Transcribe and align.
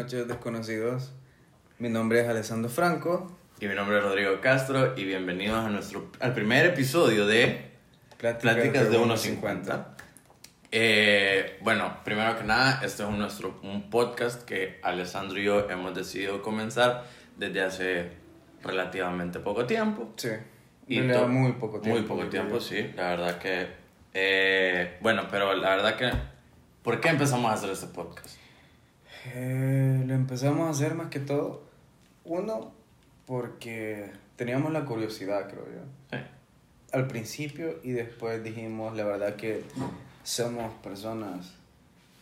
noches, 0.00 0.26
desconocidos. 0.26 1.12
Mi 1.78 1.90
nombre 1.90 2.22
es 2.22 2.28
Alessandro 2.28 2.70
Franco. 2.70 3.36
Y 3.60 3.66
mi 3.66 3.74
nombre 3.74 3.98
es 3.98 4.02
Rodrigo 4.02 4.40
Castro 4.40 4.94
y 4.96 5.04
bienvenidos 5.04 5.62
a 5.62 5.68
nuestro, 5.68 6.10
al 6.20 6.32
primer 6.32 6.64
episodio 6.64 7.26
de 7.26 7.72
Pláticas, 8.16 8.90
de 8.90 8.98
1.50. 8.98 9.84
Eh, 10.72 11.58
bueno, 11.60 11.98
primero 12.02 12.38
que 12.38 12.44
nada, 12.44 12.80
este 12.82 13.02
es 13.02 13.08
un, 13.10 13.18
nuestro, 13.18 13.60
un 13.62 13.90
podcast 13.90 14.42
que 14.46 14.80
Alessandro 14.82 15.38
y 15.38 15.44
yo 15.44 15.68
hemos 15.68 15.94
decidido 15.94 16.40
comenzar 16.40 17.04
desde 17.36 17.60
hace 17.60 18.10
relativamente 18.62 19.38
poco 19.38 19.66
tiempo. 19.66 20.14
Sí. 20.16 20.30
Y 20.88 21.02
muy 21.02 21.52
poco 21.52 21.78
tiempo. 21.78 22.00
Muy 22.00 22.08
poco 22.08 22.26
tiempo, 22.30 22.58
sí. 22.58 22.90
La 22.96 23.10
verdad 23.10 23.38
que... 23.38 23.66
Eh, 24.14 24.96
bueno, 25.02 25.26
pero 25.30 25.54
la 25.54 25.76
verdad 25.76 25.96
que... 25.96 26.10
¿Por 26.82 27.02
qué 27.02 27.10
empezamos 27.10 27.50
a 27.50 27.54
hacer 27.54 27.68
este 27.68 27.88
podcast? 27.88 28.39
Eh, 29.26 30.02
lo 30.06 30.14
empezamos 30.14 30.66
a 30.66 30.70
hacer 30.70 30.94
más 30.94 31.08
que 31.08 31.20
todo, 31.20 31.62
uno, 32.24 32.72
porque 33.26 34.10
teníamos 34.36 34.72
la 34.72 34.84
curiosidad, 34.84 35.48
creo 35.48 35.66
yo. 35.66 35.82
Sí. 36.10 36.24
Al 36.92 37.06
principio 37.06 37.78
y 37.82 37.92
después 37.92 38.42
dijimos, 38.42 38.96
la 38.96 39.04
verdad 39.04 39.36
que 39.36 39.62
somos 40.24 40.72
personas 40.74 41.52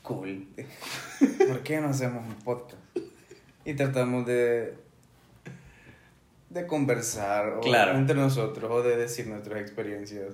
cool. 0.03 0.47
¿Por 1.48 1.62
qué 1.62 1.80
no 1.80 1.89
hacemos 1.89 2.27
un 2.27 2.34
podcast? 2.37 2.83
Y 3.65 3.75
tratamos 3.75 4.27
de, 4.27 4.75
de 6.51 6.67
conversar 6.67 7.61
entre 7.95 8.17
nosotros 8.17 8.70
o 8.70 8.83
de 8.83 8.97
decir 8.97 9.27
nuestras 9.27 9.61
experiencias, 9.61 10.33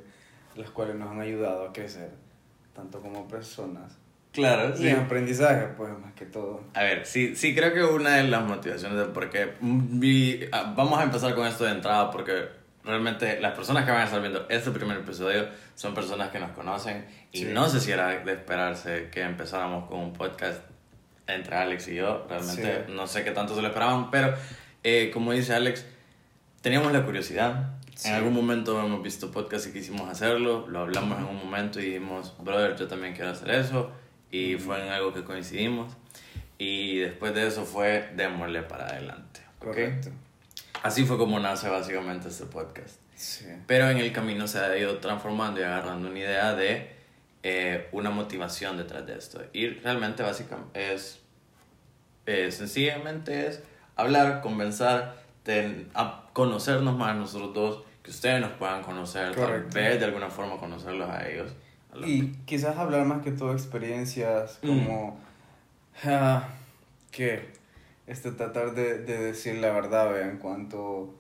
las 0.57 0.71
cuales 0.71 0.97
nos 0.97 1.11
han 1.11 1.21
ayudado 1.21 1.69
a 1.69 1.73
crecer, 1.73 2.11
tanto 2.75 3.01
como 3.01 3.27
personas 3.27 3.99
Claro, 4.35 4.77
sí. 4.77 4.87
Y 4.87 4.91
aprendizaje, 4.91 5.69
pues, 5.77 5.97
más 5.97 6.13
que 6.15 6.27
todo. 6.27 6.65
A 6.75 6.83
ver, 6.83 7.07
sí, 7.07 7.37
sí 7.37 7.55
creo 7.55 7.73
que 7.73 7.85
una 7.85 8.17
de 8.17 8.25
las 8.25 8.43
motivaciones 8.43 8.99
de 8.99 9.05
por 9.05 9.31
qué 9.31 9.53
vi, 9.61 10.41
ah, 10.51 10.75
vamos 10.77 10.99
a 10.99 11.05
empezar 11.05 11.37
con 11.37 11.47
esto 11.47 11.65
de 11.65 11.71
entrada 11.71 12.11
porque 12.11 12.49
realmente 12.83 13.41
las 13.41 13.55
personas 13.55 13.85
que 13.85 13.93
van 13.93 14.01
a 14.01 14.05
estar 14.05 14.21
viendo 14.21 14.45
este 14.49 14.73
primer 14.73 14.99
episodio 14.99 15.47
son 15.77 15.95
personas 15.95 16.31
que 16.31 16.41
nos 16.41 16.51
conocen 16.51 17.07
y 17.33 17.45
no 17.45 17.69
sé 17.69 17.81
si 17.81 17.93
era 17.93 18.09
de 18.09 18.33
esperarse 18.33 19.09
que 19.11 19.23
empezáramos 19.23 19.89
con 19.89 20.01
un 20.01 20.13
podcast 20.13 20.63
entre 21.29 21.55
Alex 21.55 21.87
y 21.89 21.95
yo. 21.95 22.27
Realmente 22.29 22.87
no 22.89 23.07
sé 23.07 23.23
qué 23.23 23.31
tanto 23.31 23.55
se 23.55 23.63
lo 23.63 23.69
esperaban, 23.69 24.11
pero 24.11 24.35
eh, 24.83 25.13
como 25.15 25.31
dice 25.31 25.55
Alex, 25.55 25.87
teníamos 26.61 26.93
la 26.93 27.05
curiosidad. 27.05 27.71
En 28.05 28.15
algún 28.15 28.35
momento 28.35 28.85
hemos 28.85 29.01
visto 29.01 29.31
podcast 29.31 29.69
y 29.69 29.73
quisimos 29.73 30.11
hacerlo, 30.11 30.67
lo 30.67 30.81
hablamos 30.81 31.21
en 31.21 31.27
un 31.27 31.37
momento 31.37 31.79
y 31.79 31.85
dijimos, 31.85 32.35
brother, 32.41 32.75
yo 32.75 32.89
también 32.89 33.15
quiero 33.15 33.31
hacer 33.31 33.51
eso 33.53 33.93
y 34.35 34.59
fue 34.59 34.85
en 34.85 34.89
algo 34.89 35.13
que 35.13 35.23
coincidimos. 35.23 35.93
Y 36.59 36.99
después 36.99 37.33
de 37.35 37.47
eso 37.47 37.65
fue 37.65 38.11
démosle 38.17 38.63
para 38.63 38.87
adelante. 38.87 39.41
Correcto. 39.61 40.11
Así 40.83 41.05
fue 41.05 41.17
como 41.17 41.39
nace 41.39 41.69
básicamente 41.69 42.29
este 42.29 42.47
podcast. 42.47 42.97
Sí. 43.15 43.47
Pero 43.69 43.89
en 43.91 43.99
el 43.99 44.13
camino 44.13 44.49
se 44.49 44.59
ha 44.59 44.77
ido 44.77 44.99
transformando 44.99 45.61
y 45.61 45.63
agarrando 45.63 46.09
una 46.09 46.19
idea 46.19 46.53
de 46.55 46.91
eh, 47.45 47.89
una 47.93 48.11
motivación 48.11 48.77
detrás 48.77 49.07
de 49.07 49.17
esto. 49.17 49.41
Y 49.53 49.69
realmente 49.69 50.25
básicamente 50.25 50.95
es, 50.95 51.21
eh, 52.27 52.51
sencillamente 52.51 53.47
es 53.47 53.63
hablar, 53.95 54.41
conversar, 54.41 55.15
a 55.95 56.29
conocernos 56.33 56.97
más 56.97 57.15
nosotros 57.15 57.55
dos, 57.55 57.85
que 58.03 58.11
ustedes 58.11 58.41
nos 58.41 58.53
puedan 58.53 58.83
conocer, 58.83 59.35
tal 59.37 59.65
vez 59.65 59.99
de 60.01 60.05
alguna 60.05 60.29
forma 60.29 60.57
conocerlos 60.59 61.09
a 61.09 61.29
ellos. 61.29 61.53
Y 62.05 62.33
quizás 62.45 62.77
hablar 62.77 63.05
más 63.07 63.23
que 63.23 63.33
todo 63.33 63.53
experiencias 63.53 64.59
mm. 64.63 64.67
como 64.67 65.19
ah, 66.05 66.49
que 67.11 67.53
este, 68.07 68.33
tratar 68.33 68.75
de, 68.75 68.99
de, 68.99 69.19
decir 69.19 69.57
la 69.57 69.71
verdad 69.71 70.21
en 70.21 70.39
cuanto 70.39 71.15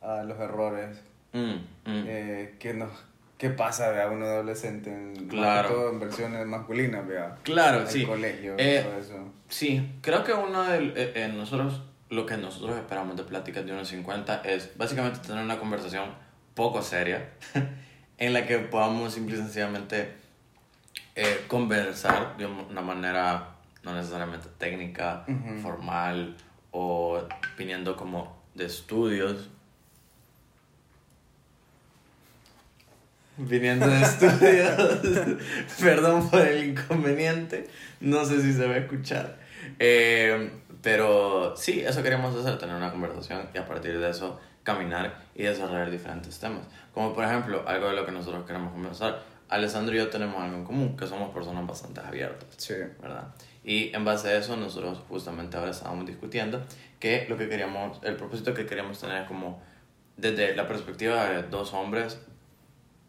a 0.00 0.22
los 0.22 0.38
errores 0.38 1.00
mm, 1.32 1.38
mm. 1.38 2.04
Eh, 2.06 2.54
que 2.58 2.74
nos 2.74 2.90
qué 3.36 3.50
pasa 3.50 4.02
a 4.02 4.10
un 4.10 4.22
adolescente 4.22 4.90
en, 4.90 5.28
claro. 5.28 5.68
todo 5.68 5.90
en 5.90 6.00
versiones 6.00 6.46
masculinas 6.46 7.06
vea 7.06 7.36
claro 7.42 7.86
sí 7.86 8.04
colegio 8.04 8.54
eh, 8.58 8.82
todo 8.84 8.98
eso. 8.98 9.32
sí 9.48 9.94
creo 10.02 10.24
que 10.24 10.34
uno 10.34 10.62
de 10.64 10.92
eh, 10.94 11.32
nosotros 11.34 11.82
lo 12.10 12.26
que 12.26 12.36
nosotros 12.36 12.76
esperamos 12.76 13.16
de 13.16 13.22
pláticas 13.22 13.64
de 13.64 13.72
unos 13.72 13.88
50 13.88 14.42
es 14.42 14.76
básicamente 14.76 15.20
tener 15.20 15.42
una 15.42 15.58
conversación 15.58 16.10
poco 16.54 16.82
seria 16.82 17.30
en 18.18 18.32
la 18.32 18.46
que 18.46 18.58
podamos 18.58 19.14
simple 19.14 19.36
y 19.36 19.38
sencillamente 19.38 20.19
eh, 21.22 21.44
conversar 21.48 22.38
de 22.38 22.46
una 22.46 22.80
manera 22.80 23.48
no 23.82 23.94
necesariamente 23.94 24.48
técnica, 24.56 25.26
formal 25.60 26.34
o 26.70 27.20
viniendo 27.58 27.94
como 27.94 28.42
de 28.54 28.64
estudios. 28.64 29.50
Viniendo 33.36 33.86
de 33.86 34.00
estudios. 34.00 35.42
Perdón 35.78 36.30
por 36.30 36.40
el 36.40 36.70
inconveniente. 36.70 37.68
No 38.00 38.24
sé 38.24 38.40
si 38.40 38.54
se 38.54 38.66
va 38.66 38.76
a 38.76 38.78
escuchar. 38.78 39.36
Eh, 39.78 40.50
pero 40.80 41.54
sí, 41.54 41.80
eso 41.80 42.02
queríamos 42.02 42.34
hacer, 42.34 42.58
tener 42.58 42.76
una 42.76 42.90
conversación 42.90 43.46
y 43.54 43.58
a 43.58 43.66
partir 43.66 43.98
de 43.98 44.08
eso 44.08 44.40
caminar 44.62 45.22
y 45.34 45.42
desarrollar 45.42 45.90
diferentes 45.90 46.38
temas. 46.38 46.62
Como 46.94 47.12
por 47.12 47.24
ejemplo, 47.24 47.62
algo 47.66 47.90
de 47.90 47.96
lo 47.96 48.06
que 48.06 48.12
nosotros 48.12 48.46
queremos 48.46 48.72
comenzar 48.72 49.20
Alessandro 49.50 49.94
y 49.94 49.98
yo 49.98 50.08
tenemos 50.08 50.40
algo 50.40 50.56
en 50.56 50.64
común, 50.64 50.96
que 50.96 51.06
somos 51.06 51.34
personas 51.34 51.66
bastante 51.66 52.00
abiertas. 52.00 52.48
Sí. 52.56 52.74
¿Verdad? 53.00 53.28
Y 53.62 53.94
en 53.94 54.04
base 54.04 54.28
a 54.28 54.36
eso, 54.38 54.56
nosotros 54.56 55.02
justamente 55.08 55.56
ahora 55.56 55.72
estábamos 55.72 56.06
discutiendo 56.06 56.62
que 56.98 57.26
lo 57.28 57.36
que 57.36 57.48
queríamos, 57.48 58.00
el 58.02 58.16
propósito 58.16 58.54
que 58.54 58.64
queríamos 58.64 58.98
tener 58.98 59.22
es 59.22 59.28
como, 59.28 59.60
desde 60.16 60.56
la 60.56 60.66
perspectiva 60.66 61.26
de 61.26 61.42
dos 61.42 61.74
hombres, 61.74 62.18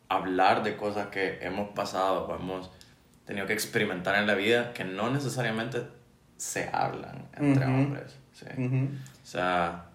hablar 0.09 0.63
de 0.63 0.75
cosas 0.75 1.07
que 1.07 1.39
hemos 1.41 1.69
pasado 1.69 2.27
o 2.27 2.35
hemos 2.35 2.69
tenido 3.25 3.47
que 3.47 3.53
experimentar 3.53 4.15
en 4.15 4.27
la 4.27 4.35
vida 4.35 4.73
que 4.73 4.83
no 4.83 5.09
necesariamente 5.09 5.83
se 6.35 6.69
hablan 6.73 7.29
entre 7.37 7.65
hombres. 7.65 8.17
¿sí? 8.33 8.45
O 8.47 9.25
sea... 9.25 9.85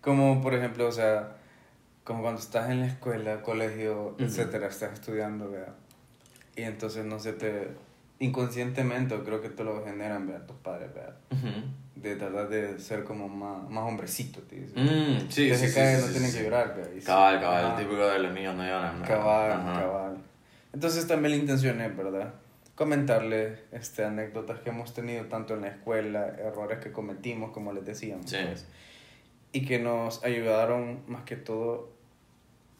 Como 0.00 0.40
por 0.40 0.54
ejemplo, 0.54 0.88
o 0.88 0.92
sea, 0.92 1.36
como 2.10 2.22
cuando 2.22 2.40
estás 2.40 2.68
en 2.70 2.80
la 2.80 2.86
escuela, 2.86 3.40
colegio, 3.40 4.16
etcétera, 4.18 4.66
estás 4.66 4.94
estudiando, 4.94 5.48
¿verdad? 5.48 5.74
Y 6.56 6.62
entonces 6.62 7.04
no 7.04 7.20
sé, 7.20 7.34
te 7.34 7.68
inconscientemente 8.18 9.16
creo 9.24 9.40
que 9.40 9.48
te 9.48 9.62
lo 9.62 9.84
generan, 9.84 10.26
¿verdad? 10.26 10.44
Tus 10.44 10.56
padres, 10.56 10.92
¿verdad? 10.92 11.14
De 11.94 12.16
tratar 12.16 12.48
de 12.48 12.80
ser 12.80 13.04
como 13.04 13.28
más, 13.28 13.70
más 13.70 13.84
hombrecito, 13.84 14.40
te 14.40 14.56
dicen. 14.56 14.82
Mm, 14.82 15.30
sí, 15.30 15.54
sí, 15.54 15.68
sí, 15.68 15.78
no 15.78 16.08
tienen 16.08 16.32
que 16.32 16.42
llorar, 16.42 16.74
¿verdad? 16.74 16.90
cabal, 17.06 17.40
cabal, 17.40 17.70
el 17.70 17.84
típico 17.86 18.04
de 18.04 18.18
los 18.18 18.34
niños 18.34 18.56
no 18.56 18.64
lloran. 18.64 19.02
Cabal, 19.02 19.50
cabal. 19.72 20.16
Entonces 20.72 21.06
también 21.06 21.30
la 21.30 21.38
intención 21.38 21.80
es, 21.80 21.96
¿verdad? 21.96 22.34
Comentarle 22.74 23.66
este, 23.70 24.04
anécdotas 24.04 24.58
que 24.58 24.70
hemos 24.70 24.92
tenido 24.94 25.26
tanto 25.26 25.54
en 25.54 25.60
la 25.60 25.68
escuela, 25.68 26.26
errores 26.26 26.80
que 26.80 26.90
cometimos, 26.90 27.52
como 27.52 27.72
les 27.72 27.84
decíamos. 27.84 28.28
Sí. 28.28 28.38
Pues, 28.44 28.66
y 29.52 29.64
que 29.64 29.78
nos 29.78 30.24
ayudaron 30.24 31.02
más 31.06 31.22
que 31.22 31.36
todo 31.36 31.99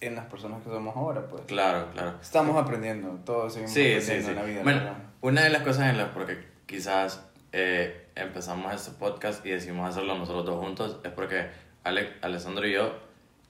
en 0.01 0.15
las 0.15 0.27
personas 0.27 0.63
que 0.63 0.71
somos 0.71 0.97
ahora, 0.97 1.27
pues. 1.29 1.43
Claro, 1.43 1.89
claro. 1.93 2.15
Estamos 2.21 2.57
aprendiendo, 2.57 3.09
todos 3.25 3.55
seguimos 3.55 3.73
aprendiendo 3.73 4.31
en 4.31 4.37
la 4.37 4.43
vida. 4.43 4.63
Bueno, 4.63 4.97
una 5.21 5.43
de 5.43 5.51
las 5.51 5.63
cosas 5.63 5.91
en 5.91 5.99
las 5.99 6.09
porque 6.09 6.39
quizás 6.67 7.27
eh, 7.53 8.09
empezamos 8.15 8.73
este 8.75 8.93
podcast 8.93 9.45
y 9.45 9.51
decidimos 9.51 9.89
hacerlo 9.89 10.17
nosotros 10.17 10.47
dos 10.47 10.65
juntos 10.65 11.01
es 11.05 11.13
porque 11.13 11.49
Ale, 11.85 12.15
Alessandro 12.23 12.67
y 12.67 12.73
yo 12.73 12.95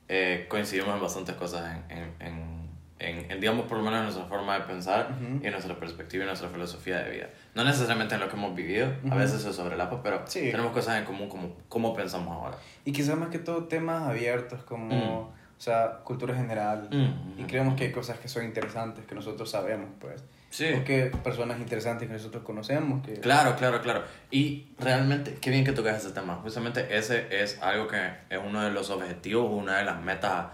eh, 0.08 0.46
coincidimos 0.48 0.94
en 0.94 1.00
bastantes 1.00 1.34
cosas 1.36 1.76
en, 1.88 2.14
en, 2.18 2.70
en, 2.98 3.30
en, 3.30 3.40
digamos, 3.40 3.66
por 3.66 3.78
lo 3.78 3.84
menos 3.84 3.98
en 3.98 4.04
nuestra 4.04 4.24
forma 4.24 4.58
de 4.58 4.64
pensar 4.64 5.16
y 5.40 5.46
en 5.46 5.52
nuestra 5.52 5.78
perspectiva 5.78 6.24
y 6.24 6.26
nuestra 6.26 6.48
filosofía 6.48 6.98
de 6.98 7.10
vida. 7.10 7.30
No 7.54 7.62
necesariamente 7.62 8.14
en 8.16 8.20
lo 8.20 8.28
que 8.28 8.36
hemos 8.36 8.54
vivido, 8.54 8.92
a 9.10 9.14
veces 9.14 9.42
se 9.42 9.52
sobrelapa, 9.52 10.02
pero 10.02 10.24
tenemos 10.24 10.72
cosas 10.72 10.98
en 10.98 11.04
común 11.04 11.28
como 11.28 11.56
cómo 11.68 11.94
pensamos 11.94 12.34
ahora. 12.34 12.58
Y 12.84 12.92
quizás 12.92 13.16
más 13.16 13.28
que 13.28 13.38
todo 13.38 13.64
temas 13.64 14.02
abiertos 14.08 14.64
como... 14.64 15.30
Mm 15.34 15.39
o 15.60 15.62
sea, 15.62 15.98
cultura 16.04 16.34
general. 16.34 16.88
Mm, 16.90 17.38
y 17.38 17.44
creemos 17.44 17.74
que 17.74 17.84
hay 17.84 17.92
cosas 17.92 18.18
que 18.18 18.28
son 18.28 18.46
interesantes, 18.46 19.04
que 19.04 19.14
nosotros 19.14 19.50
sabemos, 19.50 19.90
pues. 20.00 20.24
Sí. 20.48 20.72
O 20.72 20.84
que 20.84 21.12
personas 21.22 21.60
interesantes 21.60 22.08
que 22.08 22.14
nosotros 22.14 22.42
conocemos. 22.44 23.04
Que... 23.04 23.20
Claro, 23.20 23.54
claro, 23.56 23.82
claro. 23.82 24.04
Y 24.30 24.68
realmente, 24.78 25.36
qué 25.38 25.50
bien 25.50 25.62
que 25.62 25.72
tocas 25.72 26.02
ese 26.02 26.14
tema. 26.14 26.36
Justamente 26.36 26.96
ese 26.96 27.42
es 27.42 27.60
algo 27.60 27.88
que 27.88 27.98
es 28.30 28.40
uno 28.42 28.62
de 28.62 28.70
los 28.70 28.88
objetivos, 28.88 29.52
una 29.52 29.76
de 29.76 29.84
las 29.84 30.00
metas 30.00 30.46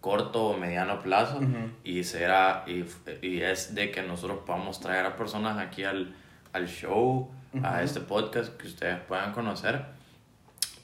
corto 0.00 0.46
o 0.46 0.56
mediano 0.56 0.98
plazo. 0.98 1.40
Y 1.84 2.02
será, 2.04 2.64
y, 2.66 2.86
y, 3.20 3.42
es 3.42 3.74
de 3.74 3.90
que 3.90 4.00
nosotros 4.02 4.40
podamos 4.46 4.80
traer 4.80 5.04
a 5.04 5.14
personas 5.14 5.58
aquí 5.58 5.84
al, 5.84 6.16
al 6.54 6.68
show, 6.68 7.30
a 7.62 7.82
este 7.82 8.00
podcast, 8.00 8.56
que 8.56 8.66
ustedes 8.66 8.98
puedan 9.00 9.32
conocer 9.32 9.84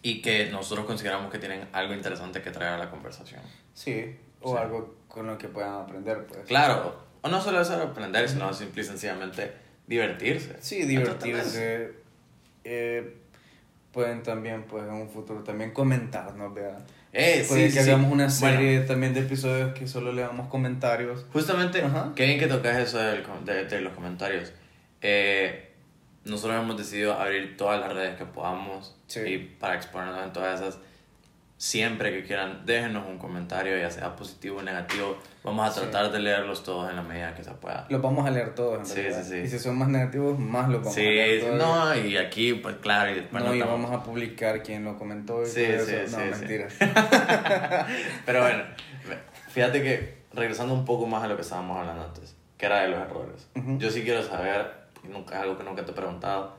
y 0.03 0.23
que 0.23 0.51
nosotros 0.51 0.87
consideramos 0.87 1.31
que 1.31 1.39
tienen 1.39 1.69
algo 1.73 1.95
interesante 1.95 2.41
que 2.43 2.51
traer 2.51 2.75
a 2.75 2.79
la 2.79 2.91
conversación. 2.91 3.41
Sí, 3.83 4.15
o 4.43 4.59
algo 4.59 4.95
con 5.09 5.27
lo 5.27 5.39
que 5.39 5.49
puedan 5.49 5.73
aprender, 5.73 6.27
pues. 6.27 6.41
Claro, 6.47 6.95
o 7.23 7.29
no 7.29 7.41
solo 7.41 7.63
eso 7.63 7.75
aprender, 7.83 8.29
sino 8.29 8.53
simple 8.53 8.83
y 8.83 8.85
sencillamente 8.85 9.53
divertirse. 9.87 10.57
Sí, 10.61 10.85
divertirse. 10.85 11.93
Eh, 12.65 13.17
pueden 13.93 14.23
también, 14.23 14.65
pues 14.65 14.85
en 14.85 14.93
un 14.93 15.09
futuro, 15.09 15.43
también 15.43 15.71
comentarnos, 15.73 16.53
vea. 16.55 16.77
Eh, 17.13 17.45
Puede 17.49 17.69
sí, 17.71 17.77
que 17.77 17.83
sí, 17.83 17.91
hagamos 17.91 18.13
una 18.13 18.29
serie 18.31 18.73
Bueno, 18.77 18.87
también 18.87 19.15
de 19.15 19.21
episodios 19.21 19.73
que 19.73 19.89
solo 19.89 20.13
le 20.13 20.21
damos 20.23 20.49
comentarios. 20.49 21.25
Justamente, 21.33 21.83
Ajá. 21.83 22.13
qué 22.15 22.27
bien 22.27 22.39
que 22.39 22.47
tocas 22.47 22.77
eso 22.77 22.99
com- 23.27 23.45
de, 23.45 23.65
de 23.65 23.81
los 23.81 23.93
comentarios. 23.95 24.53
Eh, 25.01 25.71
nosotros 26.25 26.61
hemos 26.63 26.77
decidido 26.77 27.15
abrir 27.15 27.57
todas 27.57 27.81
las 27.81 27.93
redes 27.95 28.17
que 28.17 28.27
podamos 28.27 28.95
Sí. 29.07 29.21
y 29.21 29.39
para 29.39 29.75
exponernos 29.75 30.23
en 30.25 30.33
todas 30.35 30.61
esas. 30.61 30.79
Siempre 31.65 32.11
que 32.11 32.25
quieran, 32.25 32.63
déjenos 32.65 33.07
un 33.07 33.19
comentario, 33.19 33.77
ya 33.79 33.91
sea 33.91 34.17
positivo 34.17 34.61
o 34.61 34.63
negativo. 34.63 35.19
Vamos 35.45 35.69
a 35.69 35.73
Sí. 35.73 35.81
tratar 35.81 36.11
de 36.11 36.19
leerlos 36.19 36.65
todos 36.65 36.89
en 36.89 36.97
la 36.97 37.03
medida 37.03 37.35
que 37.35 37.45
se 37.45 37.51
pueda. 37.51 37.85
Los 37.91 38.01
vamos 38.01 38.27
a 38.27 38.31
leer 38.31 38.55
todos, 38.55 38.79
en 38.79 38.87
Sí, 38.87 38.95
realidad. 38.95 39.23
sí, 39.25 39.29
sí. 39.29 39.37
Y 39.41 39.47
si 39.47 39.59
son 39.59 39.77
más 39.77 39.89
negativos, 39.89 40.39
más 40.39 40.71
los 40.71 40.79
vamos 40.81 40.95
Sí, 40.95 41.03
a 41.03 41.11
leer 41.11 41.41
sí, 41.43 41.47
todos. 41.47 41.59
no, 41.59 41.95
y 41.99 42.17
aquí, 42.17 42.55
pues 42.55 42.77
claro, 42.77 43.11
y 43.11 43.17
después 43.17 43.45
no, 43.45 43.55
y 43.55 43.59
estamos- 43.61 43.83
vamos 43.83 44.01
a 44.01 44.03
publicar 44.03 44.63
quién 44.63 44.85
lo 44.87 44.97
comentó 44.97 45.43
y 45.43 45.47
Sí, 45.47 45.53
sí, 45.53 45.63
eso. 45.65 45.85
sí, 45.85 45.93
no, 46.17 46.35
sí. 46.35 46.41
mentiras. 46.41 46.75
Pero 48.25 48.41
bueno, 48.41 48.63
fíjate 49.51 49.83
que 49.83 50.15
regresando 50.33 50.73
un 50.73 50.87
poco 50.87 51.05
más 51.07 51.25
a 51.25 51.29
lo 51.29 51.37
que 51.37 51.43
estábamos 51.43 51.77
hablando 51.77 52.05
antes, 52.05 52.37
que 52.57 52.65
era 52.65 52.81
de 52.81 52.89
los 52.89 53.01
errores. 53.01 53.49
Yo 53.77 53.91
sí 53.91 54.03
quiero 54.03 54.23
saber, 54.23 54.67
y 55.05 55.09
nunca, 55.09 55.39
algo 55.43 55.59
que 55.59 55.65
nunca 55.65 55.85
te 55.85 55.91
he 55.91 55.95
preguntado, 55.95 56.57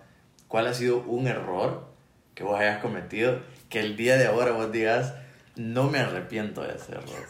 ¿cuál 0.48 0.68
ha 0.68 0.76
sido 0.76 1.00
un 1.00 1.26
error 1.26 1.88
que 2.36 2.44
vos 2.44 2.60
hayas 2.60 2.82
cometido 2.84 3.40
que 3.72 3.80
el 3.80 3.96
día 3.98 4.18
de 4.18 4.28
ahora 4.28 4.52
vos 4.52 4.72
digas, 4.72 5.16
no 5.56 5.90
me 5.90 5.98
arrepiento 6.00 6.62
de 6.62 6.76
ese 6.76 6.92
error? 6.92 7.26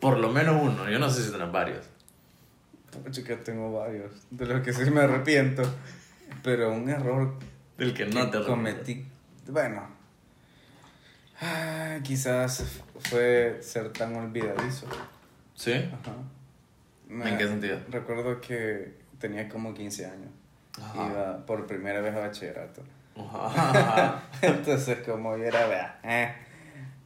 Por 0.00 0.18
lo 0.18 0.30
menos 0.30 0.60
uno, 0.62 0.90
yo 0.90 0.98
no 0.98 1.08
sé 1.08 1.22
si 1.24 1.30
tenés 1.32 1.50
varios. 1.50 1.86
Que 3.12 3.36
tengo 3.36 3.72
varios. 3.78 4.12
De 4.30 4.46
los 4.46 4.62
que 4.62 4.72
sí 4.72 4.90
me 4.90 5.00
arrepiento. 5.02 5.62
Pero 6.42 6.72
un 6.72 6.88
error 6.88 7.34
Del 7.78 7.92
que 7.94 8.04
no 8.06 8.12
te 8.30 8.38
arrepientes. 8.38 8.46
cometí. 8.46 9.06
Bueno. 9.48 9.86
ah, 11.40 11.98
quizás 12.02 12.64
fue 12.98 13.58
ser 13.62 13.92
tan 13.92 14.14
olvidadizo. 14.16 14.86
¿Sí? 15.54 15.72
Ajá. 15.72 16.14
Me- 17.08 17.30
¿En 17.30 17.38
qué 17.38 17.46
sentido? 17.46 17.78
Recuerdo 17.88 18.40
que 18.40 18.94
tenía 19.18 19.48
como 19.48 19.72
15 19.74 20.06
años. 20.06 20.30
Ajá. 20.80 21.06
Iba 21.06 21.46
por 21.46 21.66
primera 21.66 22.00
vez 22.00 22.14
a 22.14 22.20
bachillerato. 22.20 22.82
Ajá. 23.18 24.22
Entonces, 24.42 24.98
como 25.06 25.36
yo 25.36 25.44
era, 25.44 25.66
vea, 25.66 26.00
eh. 26.04 26.32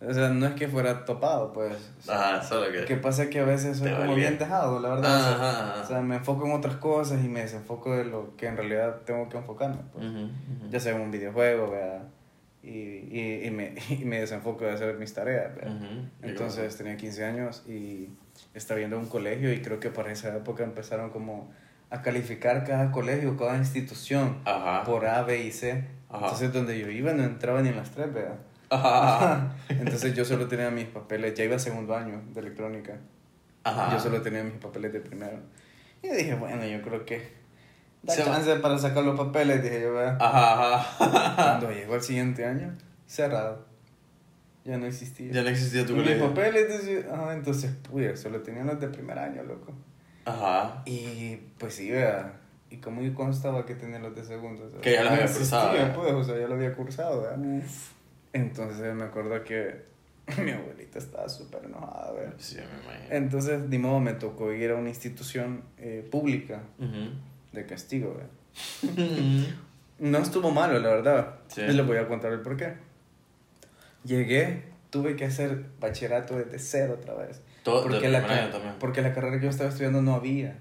O 0.06 0.14
sea, 0.14 0.30
no 0.30 0.46
es 0.46 0.54
que 0.54 0.66
fuera 0.66 1.04
topado, 1.04 1.52
pues. 1.52 1.92
O 1.98 2.02
sea, 2.02 2.36
Ajá, 2.36 2.42
solo 2.42 2.72
que... 2.72 2.86
que 2.86 2.96
pasa 2.96 3.28
que 3.28 3.38
a 3.40 3.44
veces 3.44 3.76
soy 3.78 3.92
como 3.92 4.14
bien 4.14 4.38
dejado, 4.38 4.80
la 4.80 4.88
verdad. 4.90 5.16
o 5.16 5.22
sea, 5.22 5.32
Ajá, 5.34 5.70
ajá. 5.72 5.82
o 5.82 5.86
sea, 5.86 6.00
me 6.00 6.16
enfoco 6.16 6.46
en 6.46 6.52
otras 6.52 6.76
cosas 6.76 7.22
y 7.22 7.28
me 7.28 7.40
desenfoco 7.42 7.94
de 7.94 8.06
lo 8.06 8.34
que 8.36 8.46
en 8.46 8.56
realidad 8.56 9.00
tengo 9.04 9.28
que 9.28 9.36
enfocarme. 9.36 9.82
Pues. 9.92 10.06
Ujú, 10.06 10.18
ujú. 10.24 10.70
Ya 10.70 10.80
sea 10.80 10.94
en 10.94 11.02
un 11.02 11.10
videojuego, 11.10 11.70
¿verdad? 11.70 12.04
Y, 12.62 12.70
y, 12.70 13.42
y, 13.44 13.50
me, 13.50 13.74
y 13.90 14.04
me 14.06 14.20
desenfoco 14.20 14.64
de 14.64 14.72
hacer 14.72 14.96
mis 14.96 15.12
tareas, 15.12 15.54
¿verdad? 15.54 15.74
Ujú. 15.76 15.86
¿Y 16.22 16.28
Entonces 16.30 16.76
tenía 16.78 16.96
15 16.96 17.24
años 17.26 17.62
y 17.68 18.08
estaba 18.54 18.78
viendo 18.78 18.98
un 18.98 19.06
colegio 19.06 19.52
y 19.52 19.60
creo 19.60 19.80
que 19.80 19.90
para 19.90 20.10
esa 20.12 20.34
época 20.34 20.64
empezaron 20.64 21.10
como 21.10 21.52
a 21.90 22.00
calificar 22.00 22.64
cada 22.64 22.90
colegio, 22.90 23.36
cada 23.36 23.56
institución 23.58 24.38
Ajá. 24.46 24.84
por 24.84 25.04
A, 25.06 25.22
B 25.24 25.44
y 25.44 25.52
C. 25.52 25.84
Ajá. 26.10 26.24
Entonces 26.26 26.52
donde 26.52 26.78
yo 26.78 26.88
iba 26.90 27.12
no 27.12 27.22
entraba 27.22 27.62
ni 27.62 27.68
en 27.70 27.76
las 27.76 27.90
tres, 27.90 28.12
¿verdad? 28.12 28.36
Ajá. 28.68 29.54
Entonces 29.68 30.14
yo 30.14 30.24
solo 30.24 30.46
tenía 30.48 30.70
mis 30.70 30.86
papeles, 30.86 31.34
ya 31.34 31.44
iba 31.44 31.56
a 31.56 31.58
segundo 31.58 31.96
año 31.96 32.22
de 32.34 32.40
electrónica. 32.40 32.98
Ajá. 33.64 33.92
Yo 33.92 34.00
solo 34.00 34.20
tenía 34.22 34.42
mis 34.42 34.54
papeles 34.54 34.92
de 34.92 35.00
primero. 35.00 35.38
Y 36.02 36.08
dije, 36.08 36.34
bueno, 36.34 36.64
yo 36.64 36.80
creo 36.82 37.04
que 37.04 37.30
da 38.02 38.14
Se 38.14 38.24
va- 38.24 38.32
chance 38.36 38.56
para 38.56 38.78
sacar 38.78 39.04
los 39.04 39.18
papeles, 39.18 39.62
dije 39.62 39.82
yo, 39.82 39.94
¿verdad? 39.94 40.16
Ajá, 40.20 40.74
ajá. 40.76 41.34
Cuando 41.36 41.70
llegó 41.70 41.94
el 41.94 42.02
siguiente 42.02 42.44
año, 42.46 42.74
cerrado. 43.06 43.66
Ya 44.64 44.78
no 44.78 44.86
existía. 44.86 45.30
Ya 45.32 45.42
no 45.42 45.48
existía 45.48 45.84
tu 45.86 45.94
Mis 45.94 46.02
colegio. 46.04 46.28
papeles, 46.28 46.62
entonces, 46.70 47.06
ajá, 47.10 47.32
entonces, 47.34 47.70
pude, 47.88 48.16
solo 48.16 48.40
tenía 48.40 48.64
los 48.64 48.80
de 48.80 48.88
primer 48.88 49.18
año, 49.18 49.42
loco. 49.42 49.72
Ajá. 50.24 50.82
Y 50.86 51.36
pues 51.58 51.74
sí, 51.74 51.90
vea. 51.90 52.39
Y 52.70 52.76
como 52.76 53.02
yo 53.02 53.12
constaba 53.14 53.67
que 53.67 53.75
tenía 53.75 53.99
los 53.99 54.14
de 54.14 54.25
segundo. 54.25 54.70
sea, 54.70 54.81
Que 54.81 54.93
ya 54.93 55.02
los 55.05 55.12
había 55.12 55.26
cursado, 55.26 55.72
¿verdad? 55.72 55.94
pues, 55.94 56.12
o 56.12 56.25
sea, 56.25 56.38
ya 56.38 56.46
lo 56.49 56.55
había 56.55 56.72
cursado, 56.75 57.22
¿verdad? 57.22 57.62
Entonces 58.32 58.94
me 58.94 59.05
acuerdo 59.05 59.43
que 59.43 59.82
mi 60.44 60.52
abuelita 60.52 60.99
estaba 60.99 61.28
súper 61.28 61.64
enojada, 61.64 62.12
¿verdad? 62.12 62.34
Sí, 62.38 62.56
me 62.56 62.62
imagino. 62.84 63.14
Entonces, 63.14 63.61
ni 63.69 63.78
modo, 63.78 63.99
me 64.00 64.12
tocó 64.14 64.52
ir 64.52 64.70
a 64.70 64.76
una 64.76 64.88
institución 64.88 65.62
eh, 65.78 66.06
pública 66.11 66.62
Ujú. 66.78 67.11
de 67.52 67.67
castigo, 67.67 68.14
¿verdad? 68.14 69.49
No 69.99 70.19
estuvo 70.19 70.50
malo, 70.52 70.78
la 70.78 70.88
verdad. 70.90 71.34
Sí. 71.49 71.62
Y 71.62 71.73
les 71.73 71.84
voy 71.87 71.96
a 71.99 72.06
contar 72.06 72.32
el 72.32 72.40
porqué. 72.40 72.75
Llegué, 74.05 74.62
tuve 74.90 75.16
que 75.16 75.25
hacer 75.26 75.66
bachillerato 75.81 76.37
desde 76.38 76.58
cero 76.58 76.96
otra 77.00 77.14
vez. 77.14 77.43
Todo- 77.64 77.82
porque, 77.82 78.08
la, 78.08 78.19
año 78.20 78.50
también. 78.50 78.75
porque 78.78 79.02
la 79.02 79.12
carrera 79.12 79.38
que 79.38 79.44
yo 79.44 79.50
estaba 79.50 79.69
estudiando 79.69 80.00
no 80.00 80.14
había. 80.14 80.56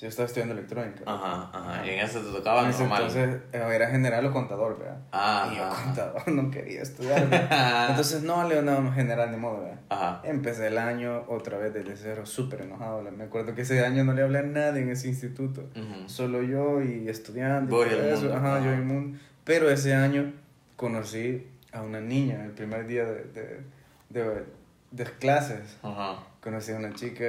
Yo 0.00 0.08
estaba 0.08 0.26
estudiando 0.26 0.54
electrónica. 0.54 1.02
Ajá, 1.04 1.50
ajá. 1.52 1.86
Y 1.86 1.90
en 1.90 2.00
ese 2.00 2.20
te 2.20 2.30
tocaba 2.32 2.62
En 2.62 2.70
normal. 2.70 3.02
Entonces 3.02 3.40
era 3.52 3.88
general 3.90 4.24
o 4.26 4.32
contador, 4.32 4.78
¿verdad? 4.78 4.98
Ah, 5.12 5.50
y 5.52 5.56
yo 5.56 5.64
ajá. 5.64 5.84
contador 5.84 6.28
no 6.32 6.50
quería 6.50 6.80
estudiar. 6.82 7.28
¿verdad? 7.28 7.86
Entonces 7.90 8.22
no 8.22 8.48
le 8.48 8.62
no, 8.62 8.90
general 8.92 9.30
ni 9.30 9.36
modo, 9.36 9.60
¿verdad? 9.62 9.80
Ajá. 9.90 10.20
Empecé 10.24 10.68
el 10.68 10.78
año 10.78 11.24
otra 11.28 11.58
vez 11.58 11.74
desde 11.74 11.96
cero, 11.96 12.24
súper 12.24 12.62
enojado. 12.62 13.02
Me 13.10 13.24
acuerdo 13.24 13.54
que 13.54 13.62
ese 13.62 13.84
año 13.84 14.02
no 14.04 14.14
le 14.14 14.22
hablé 14.22 14.38
a 14.38 14.42
nadie 14.42 14.80
en 14.82 14.88
ese 14.90 15.08
instituto. 15.08 15.68
Ujú. 15.76 16.08
Solo 16.08 16.42
yo 16.42 16.80
y 16.82 17.08
estudiando. 17.08 17.70
y 17.70 17.74
Vos 17.74 17.86
y 17.86 17.90
todo 17.90 18.00
el 18.00 18.08
eso. 18.08 18.22
mundo. 18.22 18.36
Ajá, 18.38 18.56
Ajá. 18.56 18.64
yo 18.64 18.70
y 18.70 18.74
el 18.74 18.82
mundo. 18.84 19.18
Pero 19.44 19.68
ese 19.70 19.94
año 19.94 20.32
conocí 20.76 21.46
a 21.72 21.82
una 21.82 22.00
niña, 22.00 22.42
el 22.44 22.52
primer 22.52 22.86
día 22.86 23.04
de, 23.04 23.24
de, 23.24 23.60
de, 24.08 24.44
de 24.92 25.04
clases. 25.04 25.76
Ajá. 25.82 26.20
Conocí 26.40 26.72
a 26.72 26.76
una 26.76 26.94
chica 26.94 27.24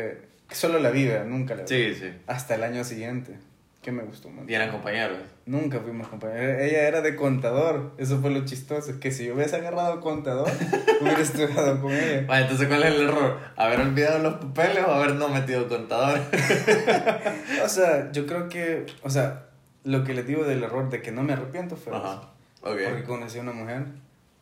que 0.51 0.57
solo 0.57 0.80
la 0.80 0.89
vi, 0.89 1.07
¿verdad? 1.07 1.27
nunca 1.27 1.56
la 1.56 1.62
vi. 1.62 1.68
Sí, 1.69 1.95
sí. 1.95 2.12
Hasta 2.27 2.56
el 2.56 2.63
año 2.63 2.83
siguiente, 2.83 3.38
que 3.81 3.94
me 3.94 4.03
gustó 4.03 4.30
mucho. 4.30 4.51
Y 4.51 4.53
eran 4.53 4.69
compañeros. 4.69 5.18
Nunca 5.45 5.80
fuimos 5.80 6.09
compañeros. 6.09 6.59
Ella 6.59 6.89
era 6.89 7.00
de 7.00 7.15
contador. 7.15 7.94
Eso 7.98 8.19
fue 8.19 8.31
lo 8.31 8.44
chistoso. 8.44 9.00
Que 9.00 9.13
si 9.13 9.27
yo 9.27 9.36
hubiese 9.36 9.56
agarrado 9.56 10.01
contador, 10.01 10.51
hubiera 11.01 11.21
estudiado 11.21 11.81
con 11.81 11.94
ella. 11.94 12.25
Vale, 12.27 12.42
entonces, 12.42 12.68
¿cuál 12.68 12.83
es 12.83 12.95
el 12.95 13.07
error? 13.07 13.39
¿Haber 13.56 13.80
olvidado 13.80 14.19
los 14.19 14.33
papeles 14.33 14.83
o 14.86 14.92
haber 14.92 15.15
no 15.15 15.30
metido 15.30 15.69
contador? 15.69 16.19
O 17.63 17.69
sea, 17.69 18.12
yo 18.12 18.25
creo 18.25 18.50
que, 18.50 18.86
o 19.03 19.09
sea, 19.09 19.45
lo 19.86 20.03
que 20.03 20.13
les 20.13 20.27
digo 20.27 20.44
del 20.44 20.63
error 20.63 20.89
de 20.89 21.01
que 21.01 21.13
no 21.13 21.24
me 21.24 21.31
arrepiento 21.31 21.77
fue. 21.77 21.96
Ajá. 21.96 22.34
Ok. 22.62 22.77
Porque 22.89 23.03
conocí 23.05 23.38
a 23.38 23.41
una 23.41 23.53
mujer 23.53 23.86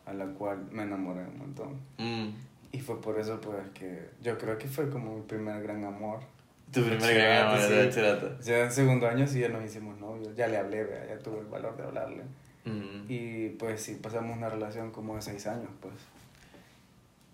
a 0.06 0.12
la 0.12 0.26
cual 0.26 0.66
me 0.72 0.82
enamoré 0.82 1.20
un 1.20 1.38
montón. 1.38 1.80
Mm. 1.98 2.30
Y 2.72 2.80
fue 2.80 3.00
por 3.00 3.18
eso, 3.18 3.40
pues, 3.40 3.68
que 3.74 4.10
yo 4.22 4.38
creo 4.38 4.56
que 4.58 4.68
fue 4.68 4.88
como 4.90 5.16
mi 5.16 5.22
primer 5.22 5.62
gran 5.62 5.84
amor. 5.84 6.20
Tu 6.72 6.82
primer 6.84 7.14
gran 7.14 7.46
amor 7.48 7.60
sí. 7.60 7.72
de 7.72 7.86
bachillerato. 7.86 8.40
Ya 8.40 8.58
en 8.60 8.72
segundo 8.72 9.08
año 9.08 9.26
sí 9.26 9.40
ya 9.40 9.48
nos 9.48 9.64
hicimos 9.64 9.98
novios. 9.98 10.34
Ya 10.36 10.46
le 10.46 10.56
hablé, 10.56 10.84
¿verdad? 10.84 11.08
ya 11.08 11.18
tuve 11.18 11.40
el 11.40 11.46
valor 11.46 11.76
de 11.76 11.82
hablarle. 11.82 12.22
Mm. 12.64 13.06
Y 13.08 13.48
pues 13.50 13.82
sí, 13.82 13.98
pasamos 14.00 14.36
una 14.36 14.48
relación 14.48 14.92
como 14.92 15.16
de 15.16 15.22
seis 15.22 15.46
años, 15.48 15.70
pues. 15.80 15.94